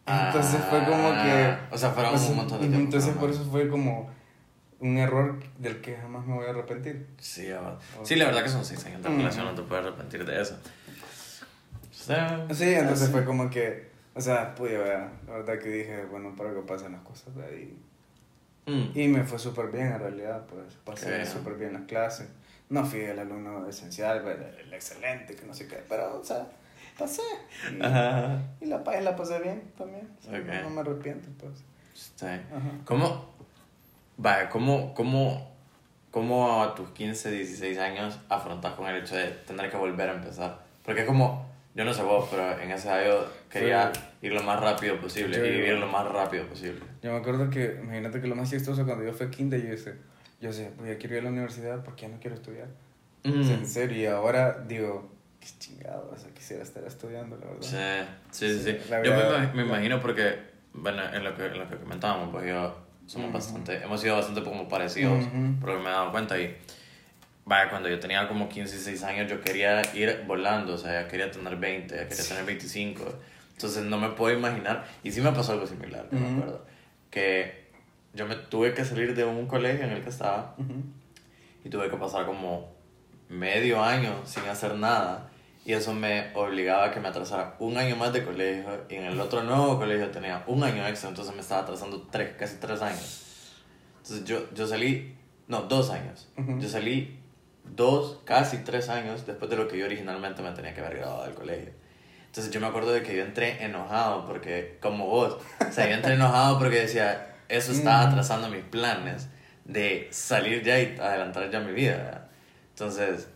Ah, 0.07 0.31
Entonces 0.33 0.61
fue 0.71 0.85
como 0.85 1.11
que... 1.13 1.57
O 1.71 1.77
sea, 1.77 1.91
fueron 1.91 2.13
pues, 2.13 2.29
un 2.31 2.37
montón 2.37 2.61
de 2.61 2.69
tiempo. 2.69 2.85
Entonces 2.85 3.15
por 3.17 3.29
eso 3.29 3.45
fue 3.45 3.69
como 3.69 4.09
un 4.79 4.99
error 4.99 5.39
del 5.59 5.81
que 5.81 5.97
jamás 5.97 6.25
me 6.27 6.35
voy 6.35 6.47
a 6.47 6.51
arrepentir. 6.51 7.07
Sí, 7.19 7.49
sí, 8.05 8.15
la 8.17 8.27
verdad 8.27 8.43
que 8.43 8.49
son 8.49 8.65
seis 8.65 8.85
años 8.87 9.03
de 9.03 9.09
relación, 9.09 9.45
no 9.47 9.55
te 9.55 9.63
puedes 9.63 9.85
arrepentir 9.85 10.25
de 10.25 10.41
eso. 10.41 10.57
O 11.91 11.95
sea, 11.95 12.47
Sí, 12.53 12.73
entonces 12.73 13.05
así. 13.05 13.13
fue 13.13 13.25
como 13.25 13.51
que, 13.51 13.91
o 14.17 14.21
sea, 14.21 14.55
pude 14.57 14.77
ver, 14.79 15.09
la 15.27 15.33
verdad 15.35 15.59
que 15.61 15.69
dije, 15.69 16.05
bueno, 16.07 16.35
para 16.35 16.53
que 16.53 16.61
pasen 16.63 16.93
las 16.93 17.03
cosas, 17.03 17.33
¿verdad? 17.35 17.53
Y, 17.57 17.77
Mm. 18.69 18.91
y 18.99 19.07
me 19.07 19.23
fue 19.23 19.39
súper 19.39 19.69
bien 19.69 19.87
en 19.93 20.01
realidad, 20.01 20.45
pues, 20.47 20.75
pasé 20.85 21.09
bien. 21.09 21.25
súper 21.27 21.55
bien 21.55 21.73
las 21.75 21.83
clases. 21.83 22.27
No 22.69 22.85
fui 22.85 22.99
el 22.99 23.17
alumno 23.17 23.69
esencial, 23.69 24.23
¿verdad? 24.25 24.59
el 24.59 24.75
excelente, 24.75 25.37
que 25.37 25.47
no 25.47 25.55
sé 25.55 25.69
qué, 25.69 25.85
pero, 25.89 26.19
o 26.19 26.25
sea, 26.25 26.49
pasé. 26.99 27.23
Y, 27.79 27.81
Ajá. 27.85 28.43
y 28.61 28.67
la, 28.67 28.79
la 28.79 29.15
pasé 29.15 29.39
bien 29.39 29.71
también, 29.79 30.11
o 30.19 30.23
sea, 30.23 30.41
Ok. 30.41 30.47
no, 30.47 30.63
no 30.63 30.71
me 30.71 30.81
arrepiento, 30.81 31.29
pues. 31.39 31.63
Sí. 31.95 32.27
Ajá. 32.27 32.71
¿Cómo, 32.85 33.31
vaya, 34.17 34.49
cómo, 34.49 34.93
cómo, 34.95 35.49
cómo 36.11 36.65
a 36.65 36.75
tus 36.75 36.89
15, 36.91 37.31
16 37.31 37.79
años 37.79 38.19
afrontas 38.29 38.75
con 38.75 38.89
el 38.89 38.97
hecho 39.01 39.15
de 39.15 39.29
tener 39.31 39.71
que 39.71 39.77
volver 39.77 40.09
a 40.11 40.15
empezar? 40.15 40.59
Porque 40.85 41.03
es 41.03 41.07
como, 41.07 41.47
yo 41.77 41.85
no 41.85 41.93
sé 41.93 42.03
vos, 42.03 42.27
pero 42.31 42.59
en 42.59 42.71
ese 42.71 42.89
año 42.89 43.17
quería 43.51 43.93
ir 44.23 44.33
lo 44.33 44.43
más 44.43 44.59
rápido 44.59 44.99
posible 44.99 45.37
Yo 45.37 45.45
y 45.45 45.51
vivir 45.51 45.75
lo 45.75 45.87
más 45.87 46.09
rápido 46.11 46.47
posible. 46.47 46.81
Yo 47.03 47.13
me 47.13 47.19
acuerdo 47.19 47.51
que, 47.51 47.79
imagínate 47.83 48.23
que 48.23 48.27
lo 48.29 48.35
más 48.35 48.49
chistoso 48.49 48.87
cuando 48.87 49.05
yo 49.05 49.13
fui 49.13 49.27
a 49.27 49.31
kinder, 49.31 49.63
yo 49.63 49.69
decía, 49.69 49.95
yo 50.41 50.49
decía, 50.49 50.71
pues 50.75 50.89
ya 50.89 50.97
quiero 50.97 51.17
ir 51.17 51.21
a 51.21 51.25
la 51.25 51.31
universidad 51.31 51.85
porque 51.85 52.03
ya 52.03 52.09
no 52.09 52.19
quiero 52.19 52.35
estudiar. 52.35 52.69
Mm. 53.25 53.43
En 53.43 53.67
serio, 53.67 53.99
y 53.99 54.07
ahora 54.07 54.65
digo, 54.67 55.13
qué 55.39 55.49
chingado, 55.59 56.11
o 56.15 56.19
sea, 56.19 56.31
quisiera 56.33 56.63
estar 56.63 56.83
estudiando, 56.85 57.37
la 57.37 57.45
verdad. 57.45 57.61
Sí, 57.61 58.49
sí, 58.49 58.55
sí. 58.59 58.63
Sí, 58.73 58.79
sí. 58.81 58.93
Yo 59.05 59.15
me, 59.15 59.53
me 59.53 59.63
imagino 59.69 60.01
porque, 60.01 60.35
bueno, 60.73 61.03
en 61.13 61.23
lo 61.25 61.37
que, 61.37 61.45
en 61.45 61.59
lo 61.59 61.69
que 61.69 61.77
comentábamos, 61.77 62.31
pues 62.33 62.47
yo 62.47 62.75
somos 63.05 63.29
Ujú. 63.29 63.35
bastante, 63.37 63.83
hemos 63.83 64.01
sido 64.01 64.17
bastante 64.17 64.43
como 64.43 64.67
parecidos, 64.67 65.27
Ujú. 65.27 65.57
porque 65.61 65.77
me 65.77 65.91
he 65.91 65.93
dado 65.93 66.11
cuenta 66.11 66.41
y 66.41 66.57
vaya, 67.47 67.71
cuando 67.71 67.89
yo 67.89 67.99
tenía 67.99 68.29
como 68.29 68.49
15, 68.49 68.75
16 68.75 69.03
años, 69.05 69.31
yo 69.31 69.41
quería 69.41 69.81
ir 69.95 70.25
volando, 70.27 70.75
o 70.75 70.79
sea, 70.79 71.03
ya 71.03 71.09
quería 71.09 71.31
tener 71.31 71.57
20, 71.57 71.95
ya 71.97 72.09
quería 72.09 72.25
tener 72.25 72.45
25. 72.45 73.05
Entonces 73.53 73.85
no 73.85 73.97
me 73.97 74.11
puedo 74.11 74.37
imaginar, 74.37 74.85
y 75.03 75.11
sí 75.11 75.23
me 75.23 75.33
pasó 75.33 75.53
algo 75.53 75.67
similar, 75.67 76.07
me 76.11 76.29
acuerdo, 76.29 76.67
que 77.09 77.71
yo 78.13 78.27
me 78.27 78.35
tuve 78.35 78.75
que 78.75 78.85
salir 78.85 79.15
de 79.15 79.25
un 79.25 79.47
colegio 79.47 79.85
en 79.85 79.93
el 79.93 80.03
que 80.03 80.11
estaba 80.11 80.57
y 81.65 81.69
tuve 81.71 81.89
que 81.89 81.97
pasar 81.97 82.27
como 82.27 82.75
medio 83.29 83.83
año 83.83 84.23
sin 84.25 84.45
hacer 84.45 84.75
nada 84.75 85.31
y 85.65 85.73
eso 85.73 85.93
me 85.93 86.31
obligaba 86.35 86.87
a 86.87 86.91
que 86.93 87.01
me 87.01 87.09
atrasara 87.09 87.57
un 87.59 87.77
año 87.77 87.97
más 87.97 88.13
de 88.13 88.25
colegio 88.25 88.85
y 88.89 88.95
en 88.95 89.05
el 89.05 89.21
otro 89.21 89.43
nuevo 89.43 89.79
colegio 89.79 90.11
tenía 90.11 90.45
un 90.47 90.63
año 90.63 90.87
extra, 90.87 91.09
entonces 91.09 91.35
me 91.35 91.41
estaba 91.41 91.63
atrasando 91.63 92.07
tres, 92.11 92.35
casi 92.39 92.57
tres 92.57 92.81
años. 92.83 93.53
Entonces 93.99 94.25
yo, 94.25 94.55
yo 94.55 94.67
salí, 94.67 95.17
no, 95.49 95.63
dos 95.63 95.91
años. 95.91 96.29
Yo 96.59 96.69
salí 96.69 97.16
dos, 97.75 98.21
casi 98.25 98.59
tres 98.59 98.89
años 98.89 99.27
después 99.27 99.51
de 99.51 99.57
lo 99.57 99.69
que 99.69 99.79
yo 99.79 99.87
originalmente 99.87 100.43
me 100.43 100.53
tenía 100.53 100.75
que 100.75 100.81
haber 100.81 100.99
graduado 100.99 101.25
del 101.25 101.35
colegio. 101.35 101.73
Entonces 102.27 102.53
yo 102.53 102.61
me 102.61 102.67
acuerdo 102.67 102.93
de 102.93 103.03
que 103.03 103.17
yo 103.17 103.23
entré 103.23 103.65
enojado 103.65 104.27
porque, 104.27 104.79
como 104.81 105.07
vos, 105.07 105.39
o 105.67 105.73
sea, 105.73 105.89
yo 105.89 105.95
entré 105.95 106.15
enojado 106.15 106.59
porque 106.59 106.81
decía, 106.81 107.35
eso 107.49 107.73
estaba 107.73 108.03
atrasando 108.03 108.49
mis 108.49 108.65
planes 108.65 109.29
de 109.65 110.09
salir 110.11 110.63
ya 110.63 110.79
y 110.79 110.97
adelantar 111.01 111.51
ya 111.51 111.61
mi 111.61 111.73
vida. 111.73 112.29
Entonces, 112.71 113.29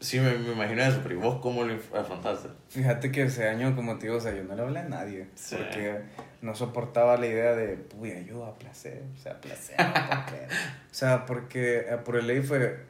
Sí, 0.00 0.20
me, 0.20 0.32
me 0.38 0.52
imagino 0.52 0.82
eso, 0.82 1.00
pero 1.02 1.16
¿y 1.16 1.18
vos 1.18 1.40
cómo 1.42 1.64
lo 1.64 1.74
afrontaste? 1.98 2.50
Fíjate 2.68 3.10
que 3.10 3.22
ese 3.22 3.48
año, 3.48 3.74
como 3.74 3.98
te 3.98 4.06
digo, 4.06 4.18
o 4.18 4.20
sea, 4.20 4.32
yo 4.32 4.44
no 4.44 4.54
le 4.54 4.62
hablé 4.62 4.78
a 4.78 4.84
nadie. 4.84 5.26
Porque 5.50 6.02
no 6.40 6.54
soportaba 6.54 7.16
la 7.16 7.26
idea 7.26 7.56
de, 7.56 7.84
uy, 7.98 8.24
yo 8.28 8.44
a 8.44 8.56
placer, 8.56 9.02
o 9.12 9.20
sea, 9.20 9.40
placer, 9.40 9.74
O 10.90 10.94
sea, 10.94 11.26
porque 11.26 11.78
eh, 11.80 11.96
por 12.04 12.16
el 12.16 12.28
ley 12.28 12.42
fue 12.42 12.86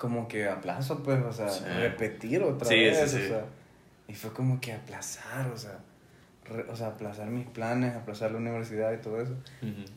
como 0.00 0.28
que 0.28 0.48
aplazo, 0.48 1.02
pues, 1.02 1.22
o 1.22 1.30
sea, 1.30 1.46
repetir 1.78 2.42
otra 2.42 2.66
vez, 2.70 3.02
o 3.02 3.06
sea. 3.06 3.44
Y 4.08 4.14
fue 4.14 4.32
como 4.32 4.58
que 4.58 4.72
aplazar, 4.72 5.46
o 5.48 5.58
sea, 5.58 5.78
o 6.70 6.74
sea, 6.74 6.86
aplazar 6.88 7.26
mis 7.26 7.46
planes, 7.46 7.94
aplazar 7.94 8.32
la 8.32 8.38
universidad 8.38 8.94
y 8.94 8.96
todo 8.96 9.20
eso. 9.20 9.34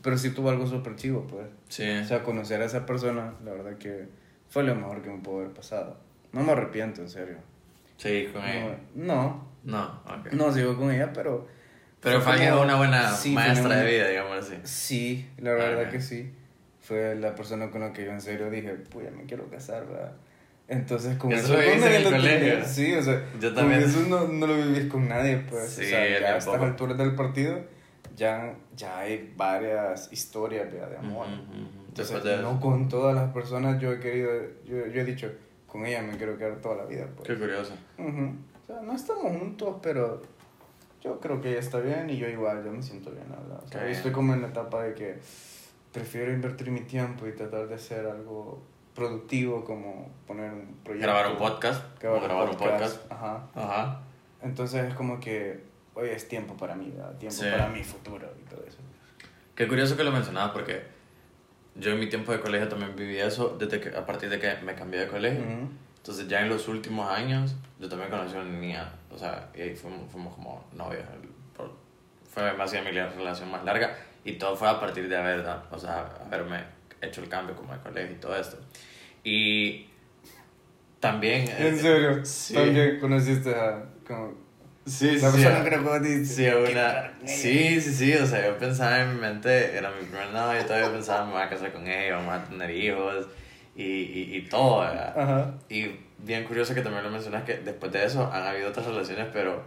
Pero 0.02 0.18
sí 0.18 0.30
tuvo 0.30 0.50
algo 0.50 0.66
súper 0.66 0.96
chivo, 0.96 1.26
pues. 1.26 1.46
Sí. 1.70 1.88
O 1.88 2.04
sea, 2.04 2.22
conocer 2.22 2.60
a 2.60 2.66
esa 2.66 2.84
persona, 2.84 3.32
la 3.46 3.52
verdad 3.52 3.78
que 3.78 4.06
fue 4.50 4.62
lo 4.62 4.74
mejor 4.74 5.00
que 5.00 5.08
me 5.08 5.20
pudo 5.20 5.40
haber 5.40 5.54
pasado. 5.54 5.96
No 6.32 6.42
me 6.42 6.52
arrepiento, 6.52 7.00
en 7.00 7.08
serio. 7.08 7.38
¿Seguís 7.96 8.28
con 8.30 8.44
ella? 8.44 8.76
No. 8.94 9.48
No, 9.64 10.02
ok. 10.04 10.32
No 10.32 10.52
sigo 10.52 10.76
con 10.76 10.90
ella, 10.90 11.14
pero... 11.14 11.48
Pero 12.00 12.20
fue 12.20 12.52
una 12.52 12.76
buena 12.76 13.10
maestra 13.32 13.76
de 13.76 13.90
vida, 13.90 14.08
digamos 14.08 14.36
así. 14.36 14.56
Sí, 14.64 15.30
la 15.38 15.52
verdad 15.52 15.90
que 15.90 16.02
sí. 16.02 16.30
Fue 16.84 17.14
la 17.14 17.34
persona 17.34 17.70
con 17.70 17.80
la 17.80 17.94
que 17.94 18.04
yo 18.04 18.12
en 18.12 18.20
serio 18.20 18.50
dije, 18.50 18.74
pues 18.90 19.06
ya 19.06 19.10
me 19.10 19.24
quiero 19.24 19.48
casar, 19.48 19.86
¿verdad? 19.86 20.12
Entonces, 20.68 21.16
como 21.16 21.34
eso, 21.34 21.58
eso 21.58 21.86
en 21.86 21.92
el 21.94 22.04
colegio. 22.04 22.64
Sí, 22.66 22.94
o 22.94 23.02
sea, 23.02 23.24
yo 23.40 23.54
también. 23.54 23.82
eso 23.82 24.00
no, 24.06 24.28
no, 24.28 24.46
lo 24.46 24.54
vivís 24.56 24.90
con 24.90 25.08
nadie, 25.08 25.38
pues. 25.48 25.70
Sí, 25.70 25.82
o 25.82 25.88
sea, 25.88 26.20
ya 26.20 26.34
a 26.34 26.36
estas 26.36 26.60
alturas 26.60 26.98
del 26.98 27.14
partido, 27.14 27.58
ya, 28.14 28.54
ya 28.76 28.98
hay 28.98 29.32
varias 29.34 30.12
historias 30.12 30.70
de 30.70 30.82
amor. 30.96 31.26
Entonces, 31.88 32.40
no 32.42 32.60
con 32.60 32.88
todas 32.90 33.14
las 33.14 33.32
personas 33.32 33.80
yo 33.80 33.90
he 33.90 33.98
querido, 33.98 34.30
yo, 34.66 34.86
yo 34.86 35.00
he 35.00 35.04
dicho, 35.04 35.32
con 35.66 35.86
ella 35.86 36.02
me 36.02 36.18
quiero 36.18 36.36
quedar 36.36 36.60
toda 36.60 36.76
la 36.76 36.84
vida. 36.84 37.06
Pues. 37.16 37.28
Qué 37.28 37.38
curioso. 37.38 37.72
O 37.98 38.66
sea, 38.66 38.82
no 38.82 38.94
estamos 38.94 39.38
juntos, 39.38 39.76
pero 39.82 40.20
yo 41.02 41.18
creo 41.18 41.40
que 41.40 41.50
ella 41.50 41.60
está 41.60 41.80
bien 41.80 42.10
y 42.10 42.18
yo 42.18 42.28
igual, 42.28 42.62
yo 42.62 42.72
me 42.72 42.82
siento 42.82 43.10
bien, 43.10 43.26
O 43.32 43.68
sea, 43.68 43.88
estoy 43.88 44.12
como 44.12 44.34
en 44.34 44.42
la 44.42 44.48
etapa 44.48 44.82
de 44.82 44.94
que 44.94 45.18
prefiero 45.94 46.32
invertir 46.32 46.72
mi 46.72 46.80
tiempo 46.80 47.26
y 47.28 47.32
tratar 47.32 47.68
de 47.68 47.76
hacer 47.76 48.04
algo 48.04 48.60
productivo 48.96 49.64
como 49.64 50.12
poner 50.26 50.52
un 50.52 50.74
proyecto. 50.82 51.06
Grabar 51.06 51.30
un 51.30 51.38
podcast. 51.38 51.84
Grabar, 52.00 52.50
un 52.50 52.56
podcast. 52.56 53.10
Ajá. 53.10 53.46
Ajá. 53.54 54.00
Entonces 54.42 54.86
es 54.86 54.94
como 54.94 55.20
que 55.20 55.62
hoy 55.94 56.08
es 56.08 56.28
tiempo 56.28 56.56
para 56.56 56.74
mí, 56.74 56.92
tiempo 57.20 57.40
para 57.42 57.68
mi 57.68 57.84
futuro 57.84 58.28
y 58.40 58.50
todo 58.50 58.64
eso. 58.66 58.78
Qué 59.54 59.68
curioso 59.68 59.96
que 59.96 60.02
lo 60.02 60.10
mencionabas 60.10 60.50
porque 60.50 60.82
yo 61.76 61.92
en 61.92 62.00
mi 62.00 62.08
tiempo 62.08 62.32
de 62.32 62.40
colegio 62.40 62.68
también 62.68 62.96
viví 62.96 63.18
eso 63.18 63.56
desde 63.56 63.80
que, 63.80 63.96
a 63.96 64.04
partir 64.04 64.28
de 64.28 64.40
que 64.40 64.56
me 64.64 64.74
cambié 64.74 65.00
de 65.00 65.06
colegio. 65.06 65.44
Entonces 65.96 66.26
ya 66.26 66.40
en 66.40 66.48
los 66.48 66.66
últimos 66.66 67.08
años 67.08 67.54
yo 67.78 67.88
también 67.88 68.10
conocí 68.10 68.36
a 68.36 68.40
una 68.40 68.50
niña, 68.50 68.92
o 69.12 69.16
sea, 69.16 69.48
y 69.54 69.62
ahí 69.62 69.76
fuimos, 69.76 70.10
fuimos 70.10 70.34
como 70.34 70.64
novios. 70.72 71.04
Fue 72.28 72.52
más 72.54 72.72
bien 72.72 72.82
mi 72.82 72.90
relación 72.90 73.48
más 73.48 73.64
larga 73.64 73.96
y 74.24 74.32
todo 74.32 74.56
fue 74.56 74.68
a 74.68 74.80
partir 74.80 75.08
de 75.08 75.16
haber, 75.16 75.44
o 75.70 75.78
sea, 75.78 76.08
haberme 76.26 76.64
hecho 77.00 77.22
el 77.22 77.28
cambio 77.28 77.54
como 77.54 77.72
de 77.72 77.80
colegio 77.80 78.16
y 78.16 78.20
todo 78.20 78.36
esto. 78.36 78.56
Y 79.22 79.86
también... 81.00 81.48
¿En 81.58 81.78
serio? 81.78 82.24
Sí. 82.24 82.54
¿También 82.54 82.98
conociste 83.00 83.54
a... 83.54 83.84
Como 84.06 84.44
Sí, 84.86 85.18
sí, 85.18 85.26
sí. 86.26 86.46
una... 86.48 87.10
sí, 87.24 87.80
sí, 87.80 87.94
sí, 87.94 88.14
o 88.14 88.26
sea, 88.26 88.46
yo 88.46 88.58
pensaba 88.58 89.00
en 89.00 89.14
mi 89.14 89.20
mente, 89.20 89.74
era 89.74 89.90
mi 89.90 90.04
primer 90.04 90.28
novio, 90.30 90.60
y 90.60 90.64
todavía 90.64 90.92
pensaba, 90.92 91.24
me 91.24 91.32
voy 91.32 91.42
a 91.42 91.48
casar 91.48 91.72
con 91.72 91.88
ella, 91.88 92.16
vamos 92.16 92.34
a 92.34 92.44
tener 92.44 92.70
hijos, 92.70 93.26
y, 93.74 93.82
y, 93.82 94.36
y 94.36 94.42
todo, 94.42 94.82
Ajá. 94.82 95.54
Y 95.70 95.86
bien 96.18 96.44
curioso 96.44 96.74
que 96.74 96.82
también 96.82 97.02
lo 97.02 97.10
mencionas, 97.10 97.44
que 97.44 97.56
después 97.58 97.92
de 97.92 98.04
eso 98.04 98.30
han 98.30 98.42
habido 98.42 98.68
otras 98.68 98.84
relaciones, 98.84 99.28
pero 99.32 99.64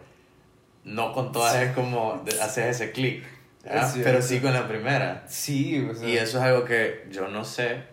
no 0.83 1.13
con 1.13 1.31
todas 1.31 1.55
es 1.55 1.71
como 1.73 2.23
hacer 2.39 2.69
ese 2.69 2.91
clic, 2.91 3.25
pero 3.63 4.21
sí 4.21 4.39
con 4.39 4.53
la 4.53 4.67
primera. 4.67 5.23
Sí, 5.27 5.85
o 5.89 5.93
sea. 5.93 6.07
Y 6.07 6.17
eso 6.17 6.37
es 6.37 6.43
algo 6.43 6.65
que 6.65 7.07
yo 7.09 7.27
no 7.27 7.43
sé 7.43 7.83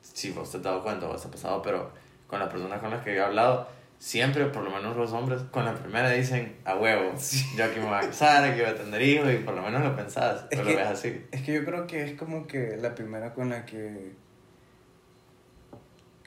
si 0.00 0.30
vos 0.30 0.50
te 0.50 0.56
has 0.56 0.62
dado 0.62 0.82
cuenta 0.82 1.06
o 1.06 1.14
has 1.14 1.26
pasado, 1.26 1.62
pero 1.62 1.90
con 2.26 2.40
las 2.40 2.48
personas 2.48 2.80
con 2.80 2.90
las 2.90 3.04
que 3.04 3.14
he 3.14 3.20
hablado, 3.20 3.68
siempre, 3.98 4.46
por 4.46 4.62
lo 4.62 4.70
menos 4.70 4.96
los 4.96 5.12
hombres, 5.12 5.42
con 5.50 5.64
la 5.64 5.74
primera 5.74 6.10
dicen 6.10 6.56
a 6.64 6.76
huevo, 6.76 7.12
yo 7.56 7.64
aquí 7.64 7.78
me 7.78 7.86
voy 7.86 7.96
a 7.96 8.00
casar, 8.00 8.44
aquí 8.44 8.60
voy 8.60 8.70
a 8.70 8.76
tener 8.76 9.02
hijos, 9.02 9.32
y 9.32 9.36
por 9.36 9.54
lo 9.54 9.62
menos 9.62 9.82
lo 9.82 9.94
pensás, 9.94 10.46
es 10.50 10.58
lo 10.58 10.64
ves 10.64 10.86
así. 10.86 11.26
Es 11.30 11.42
que 11.42 11.54
yo 11.54 11.64
creo 11.64 11.86
que 11.86 12.04
es 12.04 12.18
como 12.18 12.46
que 12.46 12.76
la 12.76 12.94
primera 12.94 13.34
con 13.34 13.50
la 13.50 13.64
que. 13.64 14.14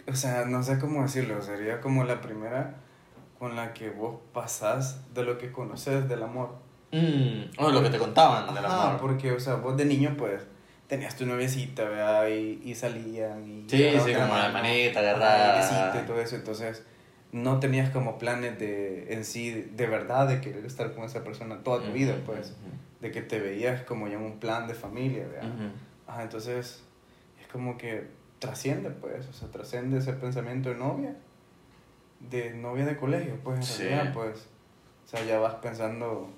O 0.08 0.16
sea, 0.16 0.46
no 0.46 0.64
sé 0.64 0.80
cómo 0.80 1.04
decirlo, 1.04 1.42
sería 1.42 1.82
como 1.82 2.04
la 2.04 2.22
primera 2.22 2.76
con 3.38 3.56
la 3.56 3.74
que 3.74 3.90
vos 3.90 4.20
pasás 4.34 5.14
de 5.14 5.24
lo 5.24 5.38
que 5.38 5.52
conoces 5.52 6.10
del 6.10 6.24
amor. 6.24 6.69
Mm, 6.92 7.52
o 7.58 7.70
lo 7.70 7.84
que 7.84 7.90
te 7.90 7.98
contaban 7.98 8.54
del 8.54 8.66
amor. 8.66 9.00
porque, 9.00 9.32
o 9.32 9.40
sea, 9.40 9.56
vos 9.56 9.78
de 9.78 9.86
niño, 9.86 10.16
pues 10.18 10.42
tenías 10.88 11.16
tu 11.16 11.26
noviecita, 11.26 11.84
¿verdad? 11.84 12.28
Y, 12.30 12.62
y 12.64 12.74
salían. 12.74 13.48
Y 13.48 13.70
sí, 13.70 13.92
sí, 14.04 14.14
como 14.14 14.36
la 14.36 14.50
manita 14.50 15.00
agarrada. 15.00 16.02
Y 16.02 16.08
todo 16.08 16.20
eso, 16.20 16.36
entonces 16.36 16.84
no 17.32 17.60
tenías 17.60 17.92
como 17.92 18.18
planes 18.18 18.58
de 18.58 19.14
en 19.14 19.24
sí 19.24 19.52
de 19.52 19.86
verdad 19.88 20.28
de 20.28 20.42
querer 20.42 20.66
estar 20.66 20.94
con 20.94 21.04
esa 21.04 21.24
persona 21.24 21.60
toda 21.64 21.84
tu 21.86 21.92
vida 21.92 22.16
pues 22.26 22.56
de 23.02 23.12
que 23.12 23.22
te 23.22 23.40
veías 23.40 23.84
como 23.84 24.08
ya 24.08 24.18
un 24.18 24.40
plan 24.40 24.68
de 24.68 24.74
familia 24.74 25.28
Ajá, 26.08 26.24
entonces 26.24 26.84
es 27.40 27.48
como 27.52 27.78
que 27.78 28.08
trasciende 28.40 28.90
pues 28.90 29.28
o 29.28 29.34
sea 29.34 29.48
trasciende 29.50 30.00
ese 30.00 30.14
pensamiento 30.14 30.70
de 30.70 30.76
novia 30.76 31.16
de 32.20 32.56
novia 32.56 32.86
de 32.86 32.98
colegio 32.98 33.36
pues 33.44 33.80
en 33.80 33.90
realidad 33.90 34.14
pues 34.14 34.48
o 35.06 35.08
sea 35.08 35.24
ya 35.24 35.40
vas 35.40 35.54
pensando 35.56 36.32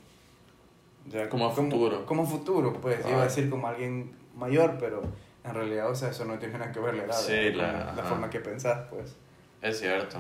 ya 1.08 1.30
como, 1.30 1.50
futuro 1.52 2.06
como, 2.06 2.26
futuro 2.26 2.74
pues 2.74 3.00
iba 3.08 3.22
a 3.22 3.24
decir 3.26 3.50
como 3.50 3.68
alguien 3.68 4.16
mayor 4.36 4.78
pero 4.80 5.02
en 5.44 5.54
realidad 5.54 5.90
o 5.90 5.96
sea 5.96 6.10
eso 6.10 6.26
no 6.26 6.38
tiene 6.38 6.58
nada 6.58 6.72
que 6.72 6.80
ver 6.80 6.96
la 6.96 7.04
edad 7.04 7.54
la, 7.56 7.94
la 7.94 8.04
forma 8.04 8.30
que 8.30 8.40
pensás 8.40 8.88
pues 8.90 9.16
es 9.62 9.80
cierto 9.80 10.18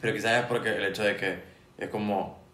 pero 0.00 0.12
quizás 0.12 0.42
es 0.42 0.46
porque 0.46 0.76
el 0.76 0.84
hecho 0.84 1.02
de 1.02 1.16
que 1.16 1.38
es 1.78 1.88
como 1.88 2.46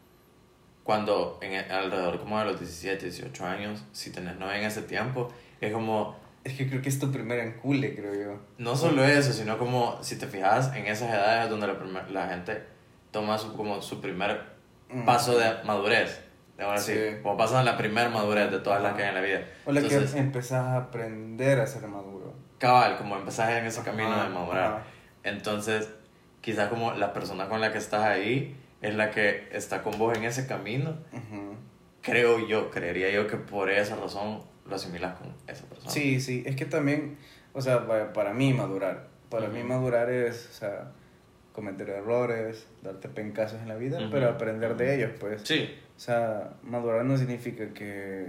cuando 0.83 1.39
en 1.41 1.71
alrededor 1.71 2.19
como 2.19 2.39
de 2.39 2.47
los 2.47 2.59
17, 2.59 3.05
18 3.05 3.47
años, 3.47 3.85
si 3.93 4.11
tenés 4.11 4.37
novia 4.37 4.59
en 4.59 4.65
ese 4.65 4.83
tiempo, 4.83 5.33
es 5.61 5.73
como... 5.73 6.21
Es 6.45 6.55
que 6.55 6.69
creo 6.69 6.83
que 6.83 6.89
es 6.89 6.99
tu 6.99 7.13
primera 7.13 7.45
encule, 7.45 7.95
creo 7.95 8.15
yo. 8.15 8.41
No 8.59 8.75
solo 8.75 9.05
eso, 9.05 9.33
sino 9.33 9.59
como 9.59 10.03
si 10.03 10.17
te 10.17 10.27
fijas 10.27 10.75
en 10.75 10.87
esas 10.87 11.11
edades 11.11 11.49
donde 11.49 11.69
la, 11.69 12.09
la 12.11 12.29
gente 12.31 12.65
toma 13.13 13.39
su, 13.39 13.57
como 13.57 13.81
su 13.81 14.01
primer 14.01 14.43
mm. 14.91 15.05
paso 15.05 15.39
de 15.39 15.63
madurez. 15.63 16.21
Ahora 16.59 16.79
sí. 16.79 16.95
como 17.23 17.37
pasan 17.37 17.65
la 17.65 17.77
primera 17.77 18.09
madurez 18.09 18.51
de 18.51 18.59
todas 18.61 18.83
las 18.83 18.95
que 18.95 19.03
hay 19.03 19.09
en 19.09 19.15
la 19.15 19.21
vida. 19.21 19.41
O 19.65 19.73
la 19.73 19.81
que 19.81 19.95
empezás 19.97 20.65
a 20.65 20.77
aprender 20.77 21.61
a 21.61 21.67
ser 21.67 21.87
maduro. 21.89 22.35
Cabal, 22.59 22.99
como 22.99 23.17
empezás 23.17 23.51
en 23.51 23.67
ese 23.67 23.83
camino 23.83 24.23
de 24.23 24.29
madurar. 24.29 24.85
Entonces, 25.25 25.89
quizás 26.41 26.69
como 26.69 26.93
la 26.93 27.13
persona 27.13 27.49
con 27.49 27.61
la 27.61 27.73
que 27.73 27.79
estás 27.79 28.03
ahí 28.03 28.57
es 28.83 28.95
la 28.95 29.11
que 29.11 29.49
está 29.53 29.83
con 29.83 29.99
vos 29.99 30.17
en 30.17 30.25
ese 30.25 30.47
camino. 30.47 30.97
Creo 32.03 32.47
yo, 32.47 32.71
creería 32.71 33.11
yo 33.11 33.27
que 33.27 33.37
por 33.37 33.71
esa 33.71 33.97
razón 33.97 34.43
lo 34.69 34.75
asimilas 34.75 35.19
con 35.19 35.35
esa 35.47 35.65
persona. 35.67 35.91
Sí, 35.91 36.21
sí, 36.21 36.43
es 36.47 36.57
que 36.57 36.67
también, 36.67 37.17
o 37.53 37.61
sea, 37.61 37.87
para, 38.13 38.33
mí 38.35 38.53
madurar, 38.53 39.09
para 39.29 39.49
mí 39.49 39.63
madurar 39.63 40.11
es, 40.11 40.49
o 40.51 40.53
sea, 40.53 40.93
cometer 41.53 41.89
errores, 41.91 42.67
darte 42.83 43.09
pencazos 43.09 43.61
en 43.61 43.69
la 43.69 43.77
vida, 43.77 44.09
pero 44.11 44.29
aprender 44.29 44.77
de 44.77 44.97
ellos, 44.97 45.13
pues. 45.21 45.43
Sí. 45.45 45.79
O 46.03 46.05
sea, 46.05 46.55
madurar 46.65 47.05
no 47.05 47.17
significa 47.17 47.73
que 47.73 48.27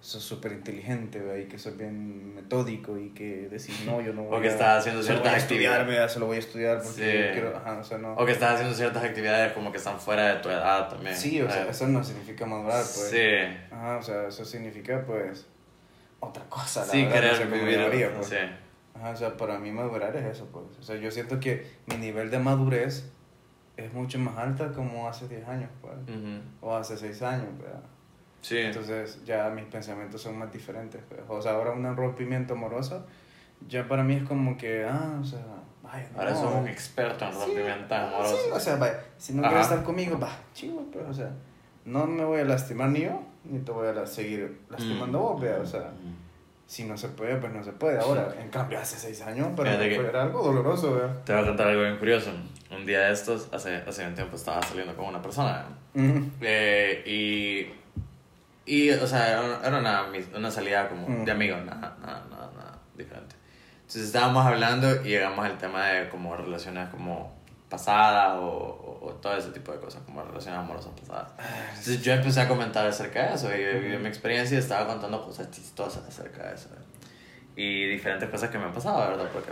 sos 0.00 0.22
súper 0.22 0.52
inteligente, 0.52 1.20
y 1.42 1.48
que 1.48 1.58
sos 1.58 1.76
bien 1.76 2.36
metódico 2.36 2.96
y 2.96 3.08
que 3.08 3.48
decís, 3.50 3.82
no, 3.84 4.00
yo 4.00 4.12
no 4.12 4.22
voy 4.26 4.38
o 4.38 4.40
que 4.40 4.46
estás 4.46 4.78
haciendo 4.78 5.02
ciertas 5.02 5.42
actividades. 5.42 6.12
Solo 6.12 6.26
voy 6.26 6.36
a 6.36 6.38
estudiar 6.38 6.80
porque 6.80 7.30
quiero, 7.32 7.56
ajá, 7.56 7.78
o 7.80 7.82
sea, 7.82 7.98
no. 7.98 8.14
O 8.14 8.24
que 8.24 8.30
estás 8.30 8.54
haciendo 8.54 8.76
ciertas 8.76 9.02
actividades 9.02 9.52
como 9.54 9.72
que 9.72 9.78
están 9.78 9.98
fuera 9.98 10.36
de 10.36 10.40
tu 10.40 10.50
edad 10.50 10.88
también. 10.88 11.16
Sí, 11.16 11.42
o 11.42 11.50
sea, 11.50 11.68
eso 11.68 11.88
no 11.88 12.04
significa 12.04 12.46
madurar, 12.46 12.84
pues. 12.84 13.10
Sí. 13.10 13.72
Ajá, 13.72 13.96
o 13.96 14.02
sea, 14.02 14.28
eso 14.28 14.44
significa, 14.44 15.04
pues, 15.04 15.48
otra 16.20 16.44
cosa, 16.44 16.86
la 16.86 16.92
sí, 16.92 17.06
verdad, 17.06 17.38
querer 17.38 18.12
pues. 18.14 18.28
Sí. 18.28 18.36
Ajá, 18.94 19.10
o 19.10 19.16
sea, 19.16 19.36
para 19.36 19.58
mí 19.58 19.72
madurar 19.72 20.14
es 20.14 20.26
eso, 20.26 20.46
pues. 20.52 20.78
O 20.78 20.82
sea, 20.84 20.94
yo 20.94 21.10
siento 21.10 21.40
que 21.40 21.66
mi 21.86 21.96
nivel 21.96 22.30
de 22.30 22.38
madurez 22.38 23.10
es 23.84 23.92
mucho 23.92 24.18
más 24.18 24.36
alta 24.36 24.72
como 24.72 25.08
hace 25.08 25.28
10 25.28 25.48
años, 25.48 25.70
pues. 25.80 25.94
O 26.60 26.74
hace 26.74 26.96
6 26.96 27.22
años, 27.22 27.58
¿verdad? 27.58 27.82
Sí. 28.42 28.58
Entonces 28.58 29.22
ya 29.24 29.50
mis 29.50 29.64
pensamientos 29.66 30.22
son 30.22 30.38
más 30.38 30.52
diferentes. 30.52 31.00
Pues. 31.08 31.20
O 31.28 31.40
sea, 31.42 31.52
ahora 31.52 31.72
un 31.72 31.96
rompimiento 31.96 32.54
amoroso, 32.54 33.06
ya 33.68 33.86
para 33.86 34.02
mí 34.02 34.14
es 34.14 34.22
como 34.24 34.56
que, 34.56 34.84
ah, 34.84 35.18
o 35.20 35.24
sea, 35.24 35.44
vaya. 35.82 36.08
Ahora 36.16 36.32
no. 36.32 36.60
un 36.60 36.68
experto 36.68 37.24
en 37.24 37.32
rompimiento 37.32 37.94
amoroso. 37.94 38.36
Sí, 38.36 38.50
o 38.52 38.60
sea, 38.60 38.76
vaya, 38.76 39.00
si 39.18 39.34
no 39.34 39.42
quieres 39.42 39.62
estar 39.62 39.82
conmigo, 39.82 40.18
va, 40.18 40.30
chivo, 40.54 40.86
pues, 40.92 41.06
o 41.06 41.14
sea, 41.14 41.30
no 41.84 42.06
me 42.06 42.24
voy 42.24 42.40
a 42.40 42.44
lastimar 42.44 42.88
ni 42.90 43.00
yo, 43.02 43.22
ni 43.44 43.58
te 43.60 43.72
voy 43.72 43.88
a 43.88 44.06
seguir 44.06 44.60
lastimando 44.68 45.18
mm. 45.18 45.22
vos, 45.22 45.44
o 45.62 45.66
sea. 45.66 45.92
Si 46.66 46.84
no 46.84 46.96
se 46.96 47.08
puede, 47.08 47.34
pues 47.34 47.52
no 47.52 47.64
se 47.64 47.72
puede. 47.72 47.98
Ahora, 47.98 48.32
en 48.40 48.48
cambio, 48.48 48.78
hace 48.78 48.96
seis 48.96 49.20
años, 49.22 49.48
pero 49.56 49.68
era 49.70 50.22
algo 50.22 50.40
doloroso, 50.40 50.94
¿verdad? 50.94 51.24
Te 51.24 51.32
voy 51.32 51.42
a 51.42 51.46
contar 51.46 51.66
algo 51.66 51.82
bien 51.82 51.96
curioso. 51.96 52.30
Un 52.80 52.86
día 52.86 53.00
de 53.00 53.12
estos, 53.12 53.48
hace, 53.52 53.76
hace 53.76 54.06
un 54.06 54.14
tiempo, 54.14 54.36
estaba 54.36 54.62
saliendo 54.62 54.96
con 54.96 55.06
una 55.06 55.22
persona. 55.22 55.66
eh, 56.40 57.02
y 57.06 57.80
y, 58.70 58.90
o 58.90 59.06
sea, 59.06 59.60
era 59.64 59.78
una, 59.78 60.06
una 60.36 60.50
salida 60.50 60.88
como 60.88 61.08
mm. 61.08 61.24
de 61.24 61.32
amigos, 61.32 61.64
nada, 61.64 61.96
nada, 62.00 62.24
nada, 62.30 62.50
nada 62.56 62.78
diferente. 62.96 63.34
Entonces 63.78 64.04
estábamos 64.04 64.46
hablando 64.46 65.04
y 65.04 65.08
llegamos 65.08 65.44
al 65.44 65.58
tema 65.58 65.86
de 65.88 66.08
como 66.08 66.36
relaciones 66.36 66.88
como 66.90 67.34
pasadas 67.68 68.38
o, 68.38 69.00
o, 69.02 69.10
todo 69.20 69.36
ese 69.36 69.50
tipo 69.50 69.72
de 69.72 69.78
cosas, 69.80 70.02
como 70.06 70.22
relaciones 70.22 70.60
amorosas 70.60 70.92
pasadas. 71.00 71.32
Ah, 71.36 71.42
Entonces 71.70 72.00
yo 72.00 72.12
empecé 72.12 72.42
a 72.42 72.48
comentar 72.48 72.86
acerca 72.86 73.26
de 73.26 73.34
eso 73.34 73.48
y 73.52 73.80
viví 73.80 73.98
mi 73.98 74.08
experiencia 74.08 74.56
y 74.56 74.60
estaba 74.60 74.86
contando 74.86 75.24
cosas 75.24 75.50
chistosas 75.50 76.04
acerca 76.06 76.48
de 76.48 76.54
eso. 76.54 76.68
Y 77.56 77.86
diferentes 77.86 78.28
cosas 78.28 78.50
que 78.50 78.58
me 78.58 78.66
han 78.66 78.72
pasado, 78.72 79.00
¿verdad? 79.10 79.28
Porque 79.32 79.50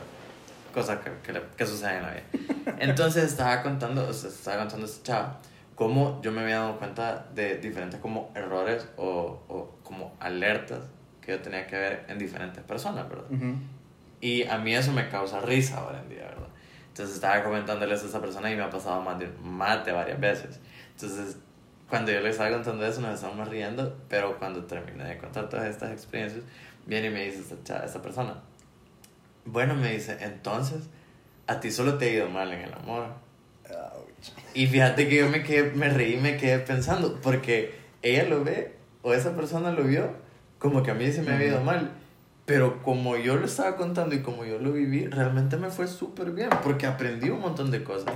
cosas 0.79 1.01
que, 1.01 1.11
que, 1.23 1.41
que 1.57 1.67
suceden 1.67 1.97
en 1.97 2.03
la 2.03 2.11
vida. 2.11 2.77
Entonces 2.79 3.25
estaba 3.25 3.63
contando, 3.63 4.09
estaba 4.11 4.59
contando 4.59 4.87
a 4.87 4.89
esta 4.89 5.03
chava 5.03 5.39
cómo 5.75 6.21
yo 6.23 6.33
me 6.33 6.43
había 6.43 6.59
dado 6.61 6.79
cuenta 6.79 7.27
de 7.35 7.59
diferentes 7.59 8.01
como 8.01 8.33
errores 8.35 8.89
o, 8.97 9.43
o 9.49 9.79
como 9.83 10.17
alertas 10.19 10.81
que 11.21 11.33
yo 11.33 11.41
tenía 11.41 11.67
que 11.67 11.77
ver 11.77 12.05
en 12.09 12.19
diferentes 12.19 12.63
personas, 12.65 13.09
¿verdad? 13.09 13.27
Y 14.21 14.43
a 14.45 14.59
mí 14.59 14.75
eso 14.75 14.93
me 14.93 15.09
causa 15.09 15.41
risa 15.41 15.79
ahora 15.79 16.01
en 16.01 16.09
día, 16.09 16.23
¿verdad? 16.23 16.49
Entonces 16.89 17.15
estaba 17.15 17.45
comentándoles 17.45 18.03
a 18.03 18.07
esa 18.07 18.21
persona 18.21 18.51
y 18.51 18.57
me 18.57 18.63
ha 18.63 18.71
pasado 18.71 19.01
más 19.03 19.19
de, 19.21 19.29
más 19.41 19.85
de 19.87 19.93
varias 19.93 20.19
veces. 20.19 20.59
Entonces, 20.95 21.37
cuando 21.89 22.11
yo 22.11 22.21
le 22.21 22.31
estaba 22.31 22.51
contando 22.51 22.85
eso, 22.85 23.01
nos 23.01 23.15
estábamos 23.15 23.49
riendo, 23.49 23.97
pero 24.09 24.37
cuando 24.37 24.65
terminé 24.65 25.05
de 25.05 25.19
contar 25.19 25.49
todas 25.49 25.67
estas 25.67 25.93
experiencias, 25.93 26.43
viene 26.87 27.07
y 27.07 27.11
me 27.11 27.25
dice 27.27 27.41
esta, 27.55 27.85
esta 27.85 28.03
persona, 28.03 28.35
bueno, 29.51 29.75
me 29.75 29.93
dice, 29.93 30.19
entonces, 30.21 30.89
a 31.47 31.61
ti 31.61 31.71
solo 31.71 31.99
te 31.99 32.07
ha 32.07 32.13
ido 32.13 32.29
mal 32.29 32.53
en 32.53 32.61
el 32.61 32.75
amor. 32.75 33.07
Y 34.55 34.67
fíjate 34.67 35.09
que 35.09 35.17
yo 35.17 35.29
me, 35.29 35.43
quedé, 35.43 35.73
me 35.73 35.89
reí 35.89 36.17
me 36.17 36.37
quedé 36.37 36.59
pensando, 36.59 37.19
porque 37.23 37.75
ella 38.03 38.25
lo 38.25 38.45
ve, 38.45 38.75
o 39.03 39.13
esa 39.13 39.35
persona 39.35 39.73
lo 39.73 39.85
vio, 39.85 40.13
como 40.59 40.83
que 40.83 40.91
a 40.91 40.95
mí 40.95 41.11
se 41.13 41.23
me 41.23 41.33
había 41.33 41.49
ido 41.49 41.61
mal. 41.61 41.93
Pero 42.45 42.83
como 42.83 43.19
yo 43.19 43.37
lo 43.37 43.45
estaba 43.45 43.77
contando 43.77 44.15
y 44.15 44.23
como 44.23 44.47
yo 44.47 44.59
lo 44.59 44.73
viví, 44.73 45.07
realmente 45.07 45.59
me 45.59 45.69
fue 45.69 45.87
súper 45.87 46.31
bien, 46.31 46.49
porque 46.63 46.87
aprendí 46.87 47.29
un 47.29 47.41
montón 47.41 47.71
de 47.71 47.85
cosas. 47.85 48.15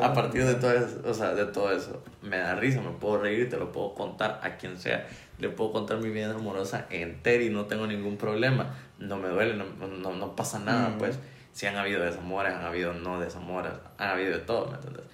a 0.00 0.14
partir 0.14 0.46
de 0.46 0.54
todo, 0.54 0.72
eso, 0.72 1.02
o 1.04 1.12
sea, 1.12 1.34
de 1.34 1.44
todo 1.44 1.70
eso, 1.70 2.02
me 2.22 2.38
da 2.38 2.54
risa, 2.54 2.80
me 2.80 2.92
puedo 2.92 3.18
reír, 3.18 3.50
te 3.50 3.58
lo 3.58 3.72
puedo 3.72 3.94
contar 3.94 4.40
a 4.42 4.56
quien 4.56 4.78
sea. 4.78 5.06
Le 5.38 5.48
puedo 5.48 5.72
contar 5.72 5.98
mi 5.98 6.10
vida 6.10 6.34
amorosa 6.34 6.86
entera 6.90 7.42
y 7.42 7.50
no 7.50 7.66
tengo 7.66 7.86
ningún 7.86 8.16
problema. 8.16 8.74
No 8.98 9.16
me 9.16 9.28
duele, 9.28 9.54
no, 9.54 9.64
no, 9.86 10.12
no 10.14 10.36
pasa 10.36 10.58
nada, 10.58 10.96
pues. 10.98 11.18
Si 11.52 11.66
han 11.66 11.76
habido 11.76 12.02
desamores, 12.02 12.52
han 12.52 12.64
habido 12.64 12.92
no 12.94 13.20
desamores, 13.20 13.72
han 13.98 14.10
habido 14.10 14.32
de 14.32 14.40
todo, 14.40 14.66
¿me 14.66 14.74
entiendes? 14.74 15.04